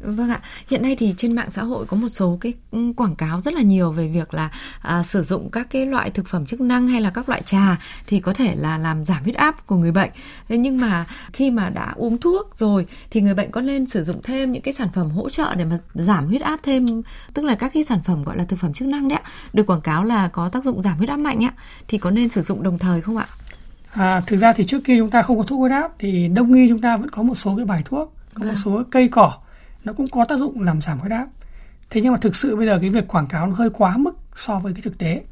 Vâng 0.00 0.30
ạ, 0.30 0.40
hiện 0.70 0.82
nay 0.82 0.96
thì 0.96 1.14
trên 1.16 1.34
mạng 1.36 1.50
xã 1.50 1.62
hội 1.62 1.86
có 1.86 1.96
một 1.96 2.08
số 2.08 2.38
cái 2.40 2.54
ừ, 2.70 2.78
quảng 2.96 3.16
cáo 3.16 3.40
rất 3.40 3.54
là 3.54 3.62
nhiều 3.62 3.92
về 3.92 4.08
việc 4.08 4.34
là 4.34 4.50
à, 4.82 5.02
sử 5.02 5.22
dụng 5.22 5.50
các 5.50 5.66
cái 5.70 5.86
loại 5.86 6.10
thực 6.10 6.28
phẩm 6.28 6.46
chức 6.46 6.60
năng 6.60 6.88
hay 6.88 7.00
là 7.00 7.10
các 7.10 7.28
loại 7.28 7.42
trà 7.42 7.76
thì 8.06 8.20
có 8.20 8.32
thể 8.32 8.54
là 8.58 8.78
làm 8.78 9.04
giảm 9.04 9.22
huyết 9.22 9.34
áp 9.34 9.66
của 9.66 9.76
người 9.76 9.92
bệnh. 9.92 10.10
Thế 10.48 10.58
nhưng 10.58 10.80
mà 10.80 11.06
khi 11.32 11.50
mà 11.50 11.70
đã 11.70 11.92
uống 11.96 12.18
thuốc 12.18 12.56
rồi 12.56 12.86
thì 13.10 13.20
người 13.20 13.34
bệnh 13.34 13.50
có 13.50 13.60
nên 13.60 13.86
sử 13.86 14.04
dụng 14.04 14.20
thêm 14.22 14.52
những 14.52 14.62
cái 14.62 14.74
sản 14.74 14.88
phẩm 14.94 15.10
hỗ 15.10 15.30
trợ 15.30 15.54
để 15.54 15.64
mà 15.64 15.78
giảm 15.94 16.26
huyết 16.26 16.40
áp 16.40 16.60
thêm, 16.62 17.02
tức 17.34 17.44
là 17.44 17.54
các 17.54 17.72
cái 17.74 17.84
sản 17.84 18.00
phẩm 18.04 18.24
gọi 18.24 18.36
là 18.36 18.44
thực 18.44 18.58
phẩm 18.58 18.72
chức 18.72 18.88
năng 18.88 19.08
đấy 19.08 19.18
ạ, 19.22 19.30
được 19.52 19.66
quảng 19.66 19.80
cáo 19.80 20.04
là 20.04 20.28
có 20.28 20.48
tác 20.48 20.64
dụng 20.64 20.82
giảm 20.82 20.98
huyết 20.98 21.08
áp 21.08 21.16
mạnh 21.16 21.44
ạ, 21.44 21.52
thì 21.88 21.98
có 21.98 22.10
nên 22.10 22.28
sử 22.28 22.42
dụng 22.42 22.62
đồng 22.62 22.78
thời 22.78 23.00
không 23.00 23.16
ạ? 23.16 23.26
À, 23.90 24.20
thực 24.26 24.36
ra 24.36 24.52
thì 24.52 24.64
trước 24.64 24.84
kia 24.84 24.96
chúng 24.98 25.10
ta 25.10 25.22
không 25.22 25.38
có 25.38 25.42
thuốc 25.42 25.58
huyết 25.58 25.72
áp 25.72 25.92
thì 25.98 26.28
đông 26.28 26.54
y 26.54 26.68
chúng 26.68 26.80
ta 26.80 26.96
vẫn 26.96 27.10
có 27.10 27.22
một 27.22 27.34
số 27.34 27.56
cái 27.56 27.64
bài 27.64 27.82
thuốc, 27.84 28.14
có 28.34 28.44
một 28.44 28.46
vâng. 28.48 28.56
số 28.64 28.82
cây 28.90 29.08
cỏ 29.08 29.32
nó 29.86 29.92
cũng 29.92 30.08
có 30.08 30.24
tác 30.24 30.38
dụng 30.38 30.62
làm 30.62 30.80
giảm 30.80 30.98
huyết 30.98 31.12
áp. 31.12 31.26
Thế 31.90 32.00
nhưng 32.00 32.12
mà 32.12 32.18
thực 32.18 32.36
sự 32.36 32.56
bây 32.56 32.66
giờ 32.66 32.78
cái 32.80 32.90
việc 32.90 33.08
quảng 33.08 33.26
cáo 33.26 33.46
nó 33.46 33.52
hơi 33.52 33.70
quá 33.70 33.96
mức 33.96 34.18
so 34.36 34.58
với 34.58 34.72
cái 34.72 34.82
thực 34.82 34.98
tế. 34.98 35.24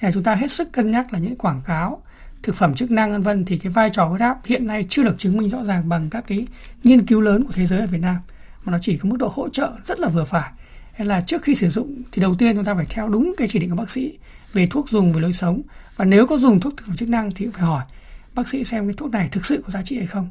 Thì 0.00 0.08
chúng 0.14 0.22
ta 0.22 0.34
hết 0.34 0.50
sức 0.50 0.72
cân 0.72 0.90
nhắc 0.90 1.12
là 1.12 1.18
những 1.18 1.36
quảng 1.36 1.60
cáo, 1.64 2.02
thực 2.42 2.54
phẩm 2.54 2.74
chức 2.74 2.90
năng, 2.90 3.12
vân 3.12 3.22
vân, 3.22 3.44
thì 3.44 3.58
cái 3.58 3.72
vai 3.72 3.90
trò 3.90 4.04
huyết 4.04 4.20
áp 4.20 4.38
hiện 4.44 4.66
nay 4.66 4.84
chưa 4.88 5.02
được 5.02 5.18
chứng 5.18 5.36
minh 5.36 5.48
rõ 5.48 5.64
ràng 5.64 5.88
bằng 5.88 6.10
các 6.10 6.24
cái 6.26 6.46
nghiên 6.84 7.06
cứu 7.06 7.20
lớn 7.20 7.44
của 7.44 7.52
thế 7.52 7.66
giới 7.66 7.80
ở 7.80 7.86
Việt 7.86 8.00
Nam. 8.00 8.16
Mà 8.64 8.72
nó 8.72 8.78
chỉ 8.82 8.96
có 8.96 9.08
mức 9.08 9.16
độ 9.18 9.32
hỗ 9.34 9.48
trợ 9.48 9.72
rất 9.84 10.00
là 10.00 10.08
vừa 10.08 10.24
phải. 10.24 10.50
Hay 10.92 11.06
là 11.06 11.20
trước 11.20 11.42
khi 11.42 11.54
sử 11.54 11.68
dụng 11.68 12.02
thì 12.12 12.22
đầu 12.22 12.34
tiên 12.34 12.56
chúng 12.56 12.64
ta 12.64 12.74
phải 12.74 12.86
theo 12.88 13.08
đúng 13.08 13.34
cái 13.36 13.48
chỉ 13.48 13.58
định 13.58 13.70
của 13.70 13.76
bác 13.76 13.90
sĩ 13.90 14.18
về 14.52 14.66
thuốc 14.66 14.90
dùng 14.90 15.12
về 15.12 15.20
lối 15.20 15.32
sống. 15.32 15.62
Và 15.96 16.04
nếu 16.04 16.26
có 16.26 16.38
dùng 16.38 16.60
thuốc 16.60 16.76
thực 16.76 16.86
phẩm 16.86 16.96
chức 16.96 17.08
năng 17.08 17.30
thì 17.34 17.44
cũng 17.44 17.52
phải 17.52 17.64
hỏi 17.64 17.84
bác 18.34 18.48
sĩ 18.48 18.64
xem 18.64 18.86
cái 18.86 18.94
thuốc 18.96 19.10
này 19.10 19.28
thực 19.32 19.46
sự 19.46 19.62
có 19.66 19.70
giá 19.70 19.82
trị 19.82 19.98
hay 19.98 20.06
không 20.06 20.28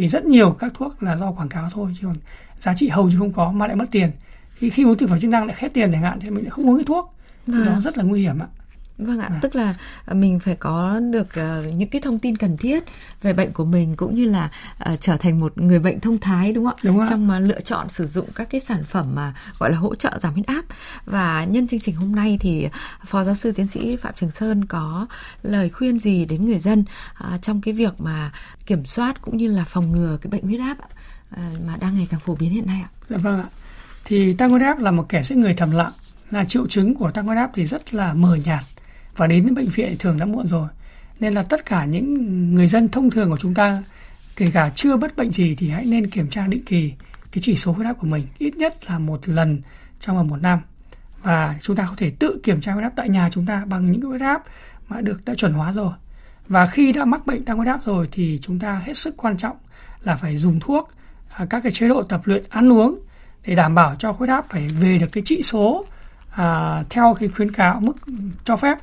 vì 0.00 0.08
rất 0.08 0.24
nhiều 0.24 0.56
các 0.58 0.72
thuốc 0.74 1.02
là 1.02 1.16
do 1.16 1.30
quảng 1.32 1.48
cáo 1.48 1.68
thôi 1.72 1.92
chứ 2.00 2.06
còn 2.06 2.16
giá 2.60 2.74
trị 2.74 2.88
hầu 2.88 3.08
như 3.08 3.18
không 3.18 3.32
có 3.32 3.52
mà 3.52 3.66
lại 3.66 3.76
mất 3.76 3.84
tiền. 3.90 4.10
Khi 4.54 4.70
khi 4.70 4.84
uống 4.84 4.96
thực 4.96 5.10
phẩm 5.10 5.20
chức 5.20 5.30
năng 5.30 5.46
lại 5.46 5.56
hết 5.58 5.74
tiền 5.74 5.92
chẳng 5.92 6.02
hạn 6.02 6.20
thì 6.20 6.30
mình 6.30 6.44
lại 6.44 6.50
không 6.50 6.68
uống 6.68 6.76
cái 6.76 6.84
thuốc. 6.84 7.14
Vâng. 7.46 7.64
đó 7.66 7.80
rất 7.80 7.98
là 7.98 8.04
nguy 8.04 8.20
hiểm 8.20 8.38
ạ 8.38 8.46
Vâng 9.06 9.18
ạ, 9.18 9.28
à. 9.30 9.38
tức 9.42 9.56
là 9.56 9.74
à, 10.06 10.14
mình 10.14 10.40
phải 10.40 10.56
có 10.56 11.00
được 11.00 11.26
uh, 11.26 11.74
những 11.74 11.88
cái 11.88 12.00
thông 12.00 12.18
tin 12.18 12.36
cần 12.36 12.56
thiết 12.56 12.84
về 13.22 13.32
bệnh 13.32 13.52
của 13.52 13.64
mình 13.64 13.96
cũng 13.96 14.14
như 14.14 14.24
là 14.24 14.50
uh, 14.92 15.00
trở 15.00 15.16
thành 15.16 15.40
một 15.40 15.58
người 15.58 15.78
bệnh 15.78 16.00
thông 16.00 16.18
thái 16.18 16.52
đúng 16.52 16.64
không 16.64 16.74
ạ? 16.74 16.82
Đúng 16.82 17.04
Trong 17.10 17.28
mà 17.28 17.38
lựa 17.38 17.60
chọn 17.60 17.88
sử 17.88 18.06
dụng 18.06 18.28
các 18.34 18.50
cái 18.50 18.60
sản 18.60 18.84
phẩm 18.84 19.06
mà 19.14 19.34
gọi 19.58 19.70
là 19.70 19.78
hỗ 19.78 19.94
trợ 19.94 20.18
giảm 20.20 20.32
huyết 20.32 20.46
áp. 20.46 20.64
Và 21.06 21.44
nhân 21.44 21.68
chương 21.68 21.80
trình 21.80 21.94
hôm 21.94 22.14
nay 22.14 22.38
thì 22.40 22.68
Phó 23.06 23.24
giáo 23.24 23.34
sư 23.34 23.52
tiến 23.52 23.66
sĩ 23.66 23.96
Phạm 23.96 24.14
Trường 24.16 24.30
Sơn 24.30 24.64
có 24.64 25.06
lời 25.42 25.70
khuyên 25.70 25.98
gì 25.98 26.24
đến 26.24 26.44
người 26.44 26.58
dân 26.58 26.84
uh, 27.34 27.42
trong 27.42 27.60
cái 27.60 27.74
việc 27.74 28.00
mà 28.00 28.32
kiểm 28.66 28.84
soát 28.84 29.22
cũng 29.22 29.36
như 29.36 29.46
là 29.46 29.64
phòng 29.64 29.92
ngừa 29.92 30.18
cái 30.20 30.30
bệnh 30.30 30.42
huyết 30.42 30.60
áp 30.60 30.78
uh, 30.78 31.60
mà 31.66 31.76
đang 31.80 31.94
ngày 31.94 32.06
càng 32.10 32.20
phổ 32.20 32.34
biến 32.34 32.50
hiện 32.50 32.66
nay 32.66 32.80
ạ? 32.82 32.88
Dạ 33.08 33.16
vâng 33.16 33.40
ạ. 33.40 33.46
Thì 34.04 34.32
tăng 34.32 34.50
huyết 34.50 34.62
áp 34.62 34.78
là 34.78 34.90
một 34.90 35.06
kẻ 35.08 35.22
giết 35.22 35.36
người 35.36 35.54
thầm 35.54 35.70
lặng 35.70 35.92
là 36.30 36.44
triệu 36.44 36.66
chứng 36.66 36.94
của 36.94 37.10
tăng 37.10 37.26
huyết 37.26 37.38
áp 37.38 37.50
thì 37.54 37.64
rất 37.66 37.94
là 37.94 38.14
mờ 38.14 38.38
nhạt 38.44 38.64
và 39.20 39.26
đến 39.26 39.54
bệnh 39.54 39.68
viện 39.68 39.96
thường 39.98 40.18
đã 40.18 40.24
muộn 40.24 40.46
rồi. 40.46 40.68
Nên 41.20 41.34
là 41.34 41.42
tất 41.42 41.66
cả 41.66 41.84
những 41.84 42.52
người 42.54 42.66
dân 42.66 42.88
thông 42.88 43.10
thường 43.10 43.30
của 43.30 43.36
chúng 43.36 43.54
ta 43.54 43.82
kể 44.36 44.50
cả 44.54 44.70
chưa 44.74 44.96
bất 44.96 45.16
bệnh 45.16 45.30
gì 45.30 45.54
thì 45.54 45.68
hãy 45.68 45.84
nên 45.84 46.10
kiểm 46.10 46.28
tra 46.28 46.46
định 46.46 46.64
kỳ 46.64 46.92
cái 47.32 47.42
chỉ 47.42 47.56
số 47.56 47.72
huyết 47.72 47.86
áp 47.86 47.92
của 47.92 48.06
mình. 48.06 48.26
Ít 48.38 48.56
nhất 48.56 48.74
là 48.90 48.98
một 48.98 49.28
lần 49.28 49.60
trong 50.00 50.16
vòng 50.16 50.28
một 50.28 50.42
năm. 50.42 50.60
Và 51.22 51.54
chúng 51.62 51.76
ta 51.76 51.86
có 51.88 51.94
thể 51.96 52.12
tự 52.18 52.40
kiểm 52.42 52.60
tra 52.60 52.72
huyết 52.72 52.82
áp 52.82 52.92
tại 52.96 53.08
nhà 53.08 53.28
chúng 53.32 53.46
ta 53.46 53.64
bằng 53.64 53.90
những 53.90 54.00
cái 54.00 54.08
huyết 54.08 54.20
áp 54.20 54.42
mà 54.88 55.00
được 55.00 55.24
đã 55.24 55.34
chuẩn 55.34 55.52
hóa 55.52 55.72
rồi. 55.72 55.92
Và 56.48 56.66
khi 56.66 56.92
đã 56.92 57.04
mắc 57.04 57.26
bệnh 57.26 57.44
tăng 57.44 57.56
huyết 57.56 57.68
áp 57.68 57.80
rồi 57.84 58.08
thì 58.12 58.38
chúng 58.42 58.58
ta 58.58 58.82
hết 58.84 58.96
sức 58.96 59.16
quan 59.16 59.36
trọng 59.36 59.56
là 60.02 60.16
phải 60.16 60.36
dùng 60.36 60.60
thuốc 60.60 60.90
à, 61.32 61.46
các 61.50 61.60
cái 61.62 61.72
chế 61.72 61.88
độ 61.88 62.02
tập 62.02 62.20
luyện 62.24 62.44
ăn 62.48 62.72
uống 62.72 62.98
để 63.46 63.54
đảm 63.54 63.74
bảo 63.74 63.94
cho 63.98 64.10
huyết 64.10 64.30
áp 64.30 64.46
phải 64.48 64.66
về 64.80 64.98
được 64.98 65.12
cái 65.12 65.22
trị 65.26 65.42
số 65.42 65.86
à, 66.30 66.82
theo 66.90 67.16
cái 67.20 67.28
khuyến 67.28 67.52
cáo 67.52 67.80
mức 67.80 67.96
cho 68.44 68.56
phép 68.56 68.78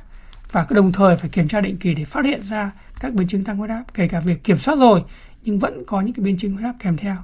và 0.52 0.66
đồng 0.70 0.92
thời 0.92 1.16
phải 1.16 1.30
kiểm 1.30 1.48
tra 1.48 1.60
định 1.60 1.76
kỳ 1.76 1.94
để 1.94 2.04
phát 2.04 2.24
hiện 2.24 2.42
ra 2.42 2.70
các 3.00 3.12
biến 3.12 3.28
chứng 3.28 3.44
tăng 3.44 3.56
huyết 3.56 3.70
áp 3.70 3.84
kể 3.94 4.08
cả 4.08 4.20
việc 4.20 4.44
kiểm 4.44 4.58
soát 4.58 4.78
rồi 4.78 5.02
nhưng 5.42 5.58
vẫn 5.58 5.84
có 5.86 6.00
những 6.00 6.14
cái 6.14 6.24
biến 6.24 6.36
chứng 6.36 6.52
huyết 6.52 6.64
áp 6.64 6.74
kèm 6.78 6.96
theo. 6.96 7.16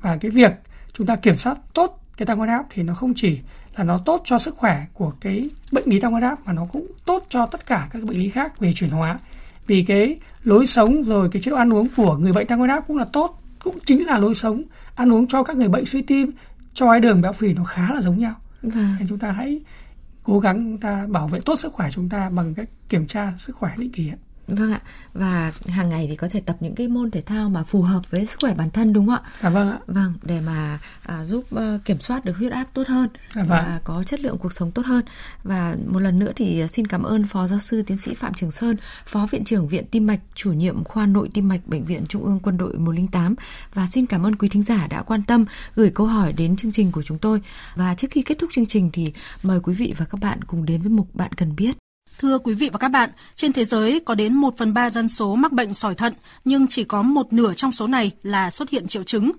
Và 0.00 0.16
cái 0.16 0.30
việc 0.30 0.52
chúng 0.92 1.06
ta 1.06 1.16
kiểm 1.16 1.36
soát 1.36 1.58
tốt 1.74 2.02
cái 2.16 2.26
tăng 2.26 2.38
huyết 2.38 2.50
áp 2.50 2.66
thì 2.70 2.82
nó 2.82 2.94
không 2.94 3.12
chỉ 3.14 3.38
là 3.76 3.84
nó 3.84 3.98
tốt 3.98 4.22
cho 4.24 4.38
sức 4.38 4.56
khỏe 4.56 4.86
của 4.92 5.12
cái 5.20 5.50
bệnh 5.72 5.84
lý 5.86 6.00
tăng 6.00 6.12
huyết 6.12 6.22
áp 6.22 6.46
mà 6.46 6.52
nó 6.52 6.66
cũng 6.72 6.86
tốt 7.04 7.26
cho 7.28 7.46
tất 7.46 7.66
cả 7.66 7.88
các 7.90 8.02
bệnh 8.02 8.18
lý 8.18 8.28
khác 8.28 8.60
về 8.60 8.72
chuyển 8.72 8.90
hóa. 8.90 9.18
Vì 9.66 9.82
cái 9.82 10.16
lối 10.44 10.66
sống 10.66 11.02
rồi 11.02 11.28
cái 11.32 11.42
chế 11.42 11.50
độ 11.50 11.56
ăn 11.56 11.72
uống 11.74 11.88
của 11.96 12.16
người 12.16 12.32
bệnh 12.32 12.46
tăng 12.46 12.58
huyết 12.58 12.70
áp 12.70 12.84
cũng 12.88 12.96
là 12.96 13.04
tốt 13.12 13.42
cũng 13.58 13.78
chính 13.84 14.06
là 14.06 14.18
lối 14.18 14.34
sống 14.34 14.62
ăn 14.94 15.12
uống 15.12 15.26
cho 15.26 15.42
các 15.42 15.56
người 15.56 15.68
bệnh 15.68 15.86
suy 15.86 16.02
tim 16.02 16.30
cho 16.74 16.86
đái 16.92 17.00
đường 17.00 17.20
béo 17.20 17.32
phì 17.32 17.54
nó 17.54 17.64
khá 17.64 17.94
là 17.94 18.02
giống 18.02 18.18
nhau. 18.18 18.34
Vâng. 18.62 18.96
chúng 19.08 19.18
ta 19.18 19.32
hãy 19.32 19.60
cố 20.22 20.40
gắng 20.40 20.64
chúng 20.64 20.80
ta 20.80 21.06
bảo 21.06 21.28
vệ 21.28 21.40
tốt 21.44 21.56
sức 21.56 21.72
khỏe 21.72 21.90
chúng 21.90 22.08
ta 22.08 22.30
bằng 22.30 22.54
cách 22.54 22.68
kiểm 22.88 23.06
tra 23.06 23.32
sức 23.38 23.56
khỏe 23.56 23.72
định 23.76 23.92
kỳ 23.92 24.08
ạ. 24.08 24.18
Vâng 24.48 24.72
ạ. 24.72 24.80
Và 25.14 25.52
hàng 25.66 25.88
ngày 25.88 26.06
thì 26.10 26.16
có 26.16 26.28
thể 26.28 26.40
tập 26.40 26.56
những 26.60 26.74
cái 26.74 26.88
môn 26.88 27.10
thể 27.10 27.20
thao 27.20 27.48
mà 27.48 27.64
phù 27.64 27.82
hợp 27.82 28.10
với 28.10 28.26
sức 28.26 28.38
khỏe 28.40 28.54
bản 28.54 28.70
thân 28.70 28.92
đúng 28.92 29.06
không 29.06 29.14
ạ? 29.14 29.30
À, 29.40 29.50
vâng 29.50 29.70
ạ. 29.70 29.78
Vâng, 29.86 30.14
để 30.22 30.40
mà 30.40 30.78
à, 31.02 31.24
giúp 31.24 31.44
uh, 31.54 31.84
kiểm 31.84 32.00
soát 32.00 32.24
được 32.24 32.36
huyết 32.36 32.52
áp 32.52 32.64
tốt 32.74 32.88
hơn 32.88 33.08
à, 33.14 33.18
vâng. 33.34 33.48
và 33.48 33.80
có 33.84 34.04
chất 34.04 34.20
lượng 34.20 34.38
cuộc 34.38 34.52
sống 34.52 34.70
tốt 34.70 34.86
hơn. 34.86 35.04
Và 35.44 35.76
một 35.86 36.00
lần 36.00 36.18
nữa 36.18 36.32
thì 36.36 36.64
xin 36.68 36.86
cảm 36.86 37.02
ơn 37.02 37.26
Phó 37.26 37.46
Giáo 37.46 37.58
sư 37.58 37.82
Tiến 37.82 37.98
sĩ 37.98 38.14
Phạm 38.14 38.34
Trường 38.34 38.50
Sơn, 38.50 38.76
Phó 39.06 39.26
Viện 39.30 39.44
trưởng 39.44 39.68
Viện 39.68 39.84
Tim 39.90 40.06
mạch, 40.06 40.20
chủ 40.34 40.52
nhiệm 40.52 40.84
khoa 40.84 41.06
nội 41.06 41.30
tim 41.34 41.48
mạch 41.48 41.60
Bệnh 41.66 41.84
viện 41.84 42.04
Trung 42.08 42.24
ương 42.24 42.40
Quân 42.42 42.56
đội 42.56 42.74
108 42.74 43.34
và 43.74 43.86
xin 43.86 44.06
cảm 44.06 44.26
ơn 44.26 44.36
quý 44.36 44.48
thính 44.48 44.62
giả 44.62 44.86
đã 44.86 45.02
quan 45.02 45.22
tâm 45.22 45.44
gửi 45.74 45.90
câu 45.94 46.06
hỏi 46.06 46.32
đến 46.32 46.56
chương 46.56 46.72
trình 46.72 46.92
của 46.92 47.02
chúng 47.02 47.18
tôi. 47.18 47.40
Và 47.74 47.94
trước 47.94 48.08
khi 48.10 48.22
kết 48.22 48.38
thúc 48.38 48.50
chương 48.52 48.66
trình 48.66 48.90
thì 48.92 49.12
mời 49.42 49.60
quý 49.60 49.74
vị 49.74 49.94
và 49.96 50.04
các 50.04 50.20
bạn 50.20 50.44
cùng 50.44 50.66
đến 50.66 50.82
với 50.82 50.90
mục 50.90 51.14
bạn 51.14 51.32
cần 51.32 51.56
biết. 51.56 51.81
Thưa 52.22 52.38
quý 52.38 52.54
vị 52.54 52.70
và 52.72 52.78
các 52.78 52.88
bạn, 52.88 53.10
trên 53.34 53.52
thế 53.52 53.64
giới 53.64 54.00
có 54.04 54.14
đến 54.14 54.34
1 54.34 54.54
phần 54.58 54.74
3 54.74 54.90
dân 54.90 55.08
số 55.08 55.34
mắc 55.34 55.52
bệnh 55.52 55.74
sỏi 55.74 55.94
thận, 55.94 56.12
nhưng 56.44 56.66
chỉ 56.66 56.84
có 56.84 57.02
một 57.02 57.32
nửa 57.32 57.54
trong 57.54 57.72
số 57.72 57.86
này 57.86 58.10
là 58.22 58.50
xuất 58.50 58.70
hiện 58.70 58.86
triệu 58.86 59.02
chứng. 59.02 59.32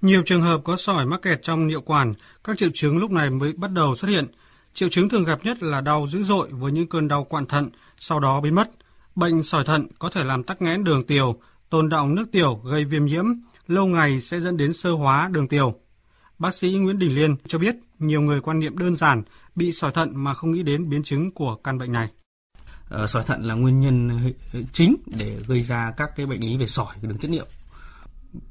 Nhiều 0.00 0.22
trường 0.26 0.42
hợp 0.42 0.60
có 0.64 0.76
sỏi 0.76 1.06
mắc 1.06 1.22
kẹt 1.22 1.42
trong 1.42 1.66
niệu 1.66 1.80
quản, 1.80 2.12
các 2.44 2.58
triệu 2.58 2.68
chứng 2.74 2.98
lúc 2.98 3.10
này 3.10 3.30
mới 3.30 3.52
bắt 3.52 3.70
đầu 3.70 3.94
xuất 3.94 4.08
hiện. 4.08 4.26
Triệu 4.74 4.88
chứng 4.88 5.08
thường 5.08 5.24
gặp 5.24 5.44
nhất 5.44 5.62
là 5.62 5.80
đau 5.80 6.06
dữ 6.10 6.22
dội 6.22 6.48
với 6.50 6.72
những 6.72 6.88
cơn 6.88 7.08
đau 7.08 7.24
quặn 7.24 7.46
thận, 7.46 7.68
sau 7.98 8.20
đó 8.20 8.40
biến 8.40 8.54
mất. 8.54 8.70
Bệnh 9.14 9.42
sỏi 9.42 9.64
thận 9.64 9.86
có 9.98 10.10
thể 10.10 10.24
làm 10.24 10.42
tắc 10.42 10.62
nghẽn 10.62 10.84
đường 10.84 11.06
tiểu, 11.06 11.36
tồn 11.70 11.88
đọng 11.88 12.14
nước 12.14 12.26
tiểu 12.32 12.60
gây 12.64 12.84
viêm 12.84 13.04
nhiễm, 13.04 13.24
lâu 13.66 13.86
ngày 13.86 14.20
sẽ 14.20 14.40
dẫn 14.40 14.56
đến 14.56 14.72
sơ 14.72 14.92
hóa 14.92 15.28
đường 15.32 15.48
tiểu. 15.48 15.74
Bác 16.38 16.54
sĩ 16.54 16.72
Nguyễn 16.72 16.98
Đình 16.98 17.14
Liên 17.14 17.36
cho 17.46 17.58
biết 17.58 17.76
nhiều 17.98 18.20
người 18.20 18.40
quan 18.40 18.60
niệm 18.60 18.78
đơn 18.78 18.96
giản 18.96 19.22
bị 19.54 19.72
sỏi 19.72 19.92
thận 19.92 20.10
mà 20.14 20.34
không 20.34 20.52
nghĩ 20.52 20.62
đến 20.62 20.90
biến 20.90 21.02
chứng 21.02 21.30
của 21.30 21.54
căn 21.54 21.78
bệnh 21.78 21.92
này. 21.92 22.08
Ờ, 22.94 23.06
sỏi 23.06 23.24
thận 23.26 23.42
là 23.44 23.54
nguyên 23.54 23.80
nhân 23.80 24.20
chính 24.72 24.96
để 25.18 25.38
gây 25.46 25.62
ra 25.62 25.92
các 25.96 26.16
cái 26.16 26.26
bệnh 26.26 26.40
lý 26.40 26.56
về 26.56 26.66
sỏi 26.66 26.94
đường 27.02 27.18
tiết 27.18 27.28
niệu. 27.28 27.46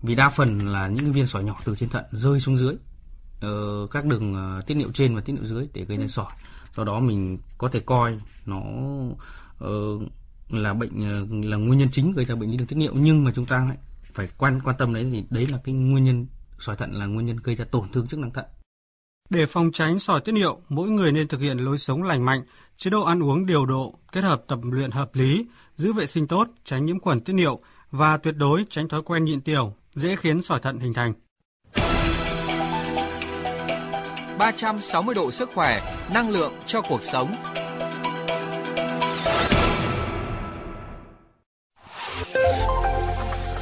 Vì 0.01 0.15
đa 0.15 0.29
phần 0.29 0.59
là 0.59 0.87
những 0.87 1.11
viên 1.11 1.25
sỏi 1.25 1.43
nhỏ 1.43 1.55
từ 1.65 1.75
trên 1.75 1.89
thận 1.89 2.05
rơi 2.11 2.39
xuống 2.39 2.57
dưới 2.57 2.75
uh, 3.45 3.91
các 3.91 4.05
đường 4.05 4.35
tiết 4.67 4.75
niệu 4.75 4.91
trên 4.93 5.15
và 5.15 5.21
tiết 5.21 5.33
niệu 5.33 5.45
dưới 5.45 5.67
để 5.73 5.85
gây 5.85 5.97
ra 5.97 6.07
sỏi. 6.07 6.31
Do 6.75 6.83
đó 6.83 6.99
mình 6.99 7.37
có 7.57 7.67
thể 7.67 7.79
coi 7.79 8.19
nó 8.45 8.61
là 10.49 10.73
bệnh 10.73 10.99
là 11.49 11.57
nguyên 11.57 11.79
nhân 11.79 11.89
chính 11.91 12.11
gây 12.11 12.25
ra 12.25 12.35
bệnh 12.35 12.51
lý 12.51 12.57
đường 12.57 12.67
tiết 12.67 12.75
niệu 12.75 12.93
nhưng 12.95 13.23
mà 13.23 13.31
chúng 13.35 13.45
ta 13.45 13.75
phải 14.13 14.27
quan 14.37 14.59
quan 14.63 14.75
tâm 14.79 14.93
đấy 14.93 15.09
thì 15.11 15.23
đấy 15.29 15.47
là 15.51 15.57
cái 15.63 15.75
nguyên 15.75 16.03
nhân 16.03 16.27
sỏi 16.59 16.75
thận 16.75 16.93
là 16.93 17.05
nguyên 17.05 17.25
nhân 17.25 17.37
gây 17.43 17.55
ra 17.55 17.65
tổn 17.65 17.89
thương 17.91 18.07
chức 18.07 18.19
năng 18.19 18.31
thận. 18.31 18.45
Để 19.29 19.45
phòng 19.45 19.71
tránh 19.71 19.99
sỏi 19.99 20.21
tiết 20.21 20.31
niệu, 20.31 20.61
mỗi 20.69 20.89
người 20.89 21.11
nên 21.11 21.27
thực 21.27 21.41
hiện 21.41 21.57
lối 21.57 21.77
sống 21.77 22.03
lành 22.03 22.25
mạnh, 22.25 22.41
chế 22.77 22.89
độ 22.89 23.03
ăn 23.03 23.23
uống 23.23 23.45
điều 23.45 23.65
độ, 23.65 23.99
kết 24.11 24.23
hợp 24.23 24.43
tập 24.47 24.59
luyện 24.63 24.91
hợp 24.91 25.15
lý, 25.15 25.45
giữ 25.75 25.93
vệ 25.93 26.05
sinh 26.05 26.27
tốt, 26.27 26.47
tránh 26.63 26.85
nhiễm 26.85 26.99
khuẩn 26.99 27.19
tiết 27.19 27.33
niệu 27.33 27.59
và 27.91 28.17
tuyệt 28.17 28.35
đối 28.37 28.65
tránh 28.69 28.89
thói 28.89 29.01
quen 29.01 29.25
nhịn 29.25 29.41
tiểu, 29.41 29.73
dễ 29.93 30.15
khiến 30.15 30.41
sỏi 30.41 30.59
thận 30.59 30.79
hình 30.79 30.93
thành. 30.93 31.13
360 34.39 35.15
độ 35.15 35.31
sức 35.31 35.49
khỏe, 35.53 35.95
năng 36.13 36.29
lượng 36.29 36.53
cho 36.65 36.81
cuộc 36.81 37.03
sống. 37.03 37.35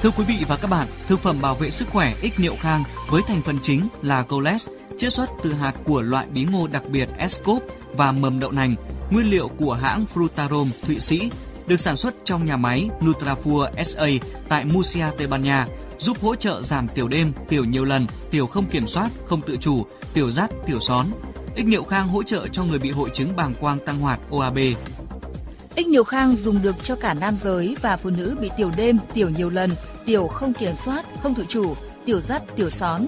Thưa 0.02 0.10
quý 0.18 0.24
vị 0.28 0.46
và 0.48 0.58
các 0.62 0.68
bạn, 0.68 0.88
thực 1.08 1.20
phẩm 1.20 1.42
bảo 1.42 1.56
vệ 1.56 1.70
sức 1.70 1.88
khỏe 1.90 2.16
ích 2.22 2.40
niệu 2.40 2.56
khang 2.60 2.84
với 3.10 3.22
thành 3.28 3.42
phần 3.42 3.58
chính 3.62 3.88
là 4.02 4.24
coles, 4.24 4.68
chiết 5.02 5.14
xuất 5.14 5.30
từ 5.44 5.54
hạt 5.54 5.74
của 5.86 6.02
loại 6.02 6.28
bí 6.34 6.46
ngô 6.52 6.68
đặc 6.68 6.84
biệt 6.90 7.10
Escop 7.18 7.64
và 7.94 8.12
mầm 8.12 8.40
đậu 8.40 8.52
nành, 8.52 8.76
nguyên 9.12 9.30
liệu 9.30 9.48
của 9.48 9.74
hãng 9.74 10.06
Frutarom 10.14 10.68
Thụy 10.88 11.00
Sĩ, 11.00 11.32
được 11.68 11.80
sản 11.80 11.98
xuất 11.98 12.16
trong 12.24 12.46
nhà 12.46 12.58
máy 12.58 12.90
Nutrafur 13.00 13.84
SA 13.84 14.06
tại 14.50 14.66
Murcia, 14.66 15.06
Tây 15.18 15.28
Ban 15.28 15.42
Nha, 15.42 15.68
giúp 16.00 16.18
hỗ 16.22 16.36
trợ 16.36 16.62
giảm 16.62 16.88
tiểu 16.88 17.08
đêm, 17.08 17.32
tiểu 17.50 17.66
nhiều 17.66 17.86
lần, 17.86 18.08
tiểu 18.32 18.48
không 18.48 18.66
kiểm 18.66 18.88
soát, 18.88 19.10
không 19.26 19.42
tự 19.42 19.58
chủ, 19.58 19.86
tiểu 20.14 20.32
rắt, 20.32 20.52
tiểu 20.66 20.80
són. 20.80 21.06
Ích 21.56 21.66
niệu 21.66 21.84
khang 21.84 22.08
hỗ 22.08 22.24
trợ 22.24 22.48
cho 22.48 22.64
người 22.64 22.80
bị 22.80 22.92
hội 22.92 23.10
chứng 23.14 23.36
bàng 23.36 23.54
quang 23.54 23.80
tăng 23.80 24.00
hoạt 24.00 24.20
OAB, 24.30 24.58
Ích 25.76 25.88
niệu 25.88 26.04
khang 26.04 26.38
dùng 26.38 26.62
được 26.62 26.76
cho 26.84 26.96
cả 26.96 27.14
nam 27.14 27.36
giới 27.44 27.76
và 27.82 27.98
phụ 27.98 28.10
nữ 28.10 28.36
bị 28.42 28.50
tiểu 28.58 28.72
đêm, 28.78 28.98
tiểu 29.14 29.30
nhiều 29.30 29.50
lần, 29.50 29.72
tiểu 30.06 30.28
không 30.28 30.54
kiểm 30.54 30.76
soát, 30.86 31.06
không 31.24 31.36
tự 31.36 31.46
chủ, 31.50 31.74
tiểu 32.06 32.22
rắt 32.22 32.56
tiểu 32.56 32.70
són, 32.70 33.08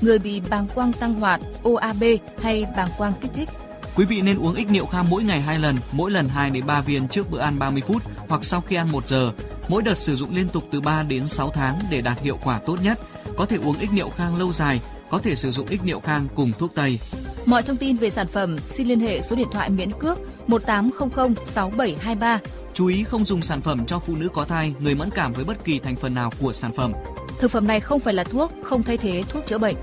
người 0.00 0.18
bị 0.18 0.40
bàng 0.50 0.66
quang 0.74 0.92
tăng 0.92 1.14
hoạt, 1.14 1.40
OAB 1.62 2.04
hay 2.42 2.64
bàng 2.76 2.88
quang 2.98 3.12
kích 3.20 3.30
thích. 3.34 3.48
Quý 3.96 4.04
vị 4.04 4.20
nên 4.20 4.38
uống 4.38 4.54
ích 4.54 4.70
niệu 4.70 4.86
kham 4.86 5.06
mỗi 5.10 5.22
ngày 5.22 5.40
2 5.40 5.58
lần, 5.58 5.76
mỗi 5.92 6.10
lần 6.10 6.28
2 6.28 6.50
đến 6.50 6.66
3 6.66 6.80
viên 6.80 7.08
trước 7.08 7.30
bữa 7.30 7.40
ăn 7.40 7.58
30 7.58 7.82
phút 7.86 8.02
hoặc 8.28 8.44
sau 8.44 8.60
khi 8.60 8.76
ăn 8.76 8.92
1 8.92 9.08
giờ. 9.08 9.32
Mỗi 9.68 9.82
đợt 9.82 9.98
sử 9.98 10.16
dụng 10.16 10.34
liên 10.34 10.48
tục 10.48 10.64
từ 10.70 10.80
3 10.80 11.02
đến 11.02 11.28
6 11.28 11.50
tháng 11.50 11.78
để 11.90 12.00
đạt 12.00 12.20
hiệu 12.20 12.38
quả 12.44 12.58
tốt 12.58 12.78
nhất. 12.82 13.00
Có 13.36 13.46
thể 13.46 13.56
uống 13.56 13.78
ích 13.78 13.92
niệu 13.92 14.10
khang 14.10 14.38
lâu 14.38 14.52
dài, 14.52 14.80
có 15.10 15.18
thể 15.18 15.34
sử 15.34 15.50
dụng 15.50 15.66
ích 15.66 15.84
niệu 15.84 16.00
khang 16.00 16.28
cùng 16.34 16.52
thuốc 16.52 16.74
tây. 16.74 16.98
Mọi 17.46 17.62
thông 17.62 17.76
tin 17.76 17.96
về 17.96 18.10
sản 18.10 18.26
phẩm 18.26 18.58
xin 18.68 18.88
liên 18.88 19.00
hệ 19.00 19.20
số 19.20 19.36
điện 19.36 19.48
thoại 19.52 19.70
miễn 19.70 19.90
cước 19.92 20.18
1800 20.48 21.34
6723. 21.46 22.40
Chú 22.74 22.86
ý 22.86 23.04
không 23.04 23.24
dùng 23.24 23.42
sản 23.42 23.60
phẩm 23.60 23.86
cho 23.86 23.98
phụ 23.98 24.16
nữ 24.16 24.28
có 24.28 24.44
thai, 24.44 24.74
người 24.80 24.94
mẫn 24.94 25.10
cảm 25.10 25.32
với 25.32 25.44
bất 25.44 25.64
kỳ 25.64 25.78
thành 25.78 25.96
phần 25.96 26.14
nào 26.14 26.30
của 26.40 26.52
sản 26.52 26.72
phẩm. 26.76 26.92
Thực 27.40 27.50
phẩm 27.50 27.66
này 27.66 27.80
không 27.80 28.00
phải 28.00 28.14
là 28.14 28.24
thuốc, 28.24 28.52
không 28.62 28.82
thay 28.82 28.96
thế 28.96 29.22
thuốc 29.28 29.46
chữa 29.46 29.58
bệnh. 29.58 29.76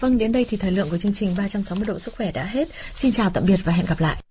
Vâng, 0.00 0.18
đến 0.18 0.32
đây 0.32 0.46
thì 0.48 0.56
thời 0.56 0.70
lượng 0.70 0.88
của 0.90 0.98
chương 0.98 1.12
trình 1.14 1.34
360 1.38 1.86
độ 1.86 1.98
sức 1.98 2.14
khỏe 2.16 2.32
đã 2.32 2.44
hết. 2.44 2.68
Xin 2.94 3.12
chào 3.12 3.30
tạm 3.34 3.44
biệt 3.46 3.60
và 3.64 3.72
hẹn 3.72 3.86
gặp 3.86 4.00
lại. 4.00 4.22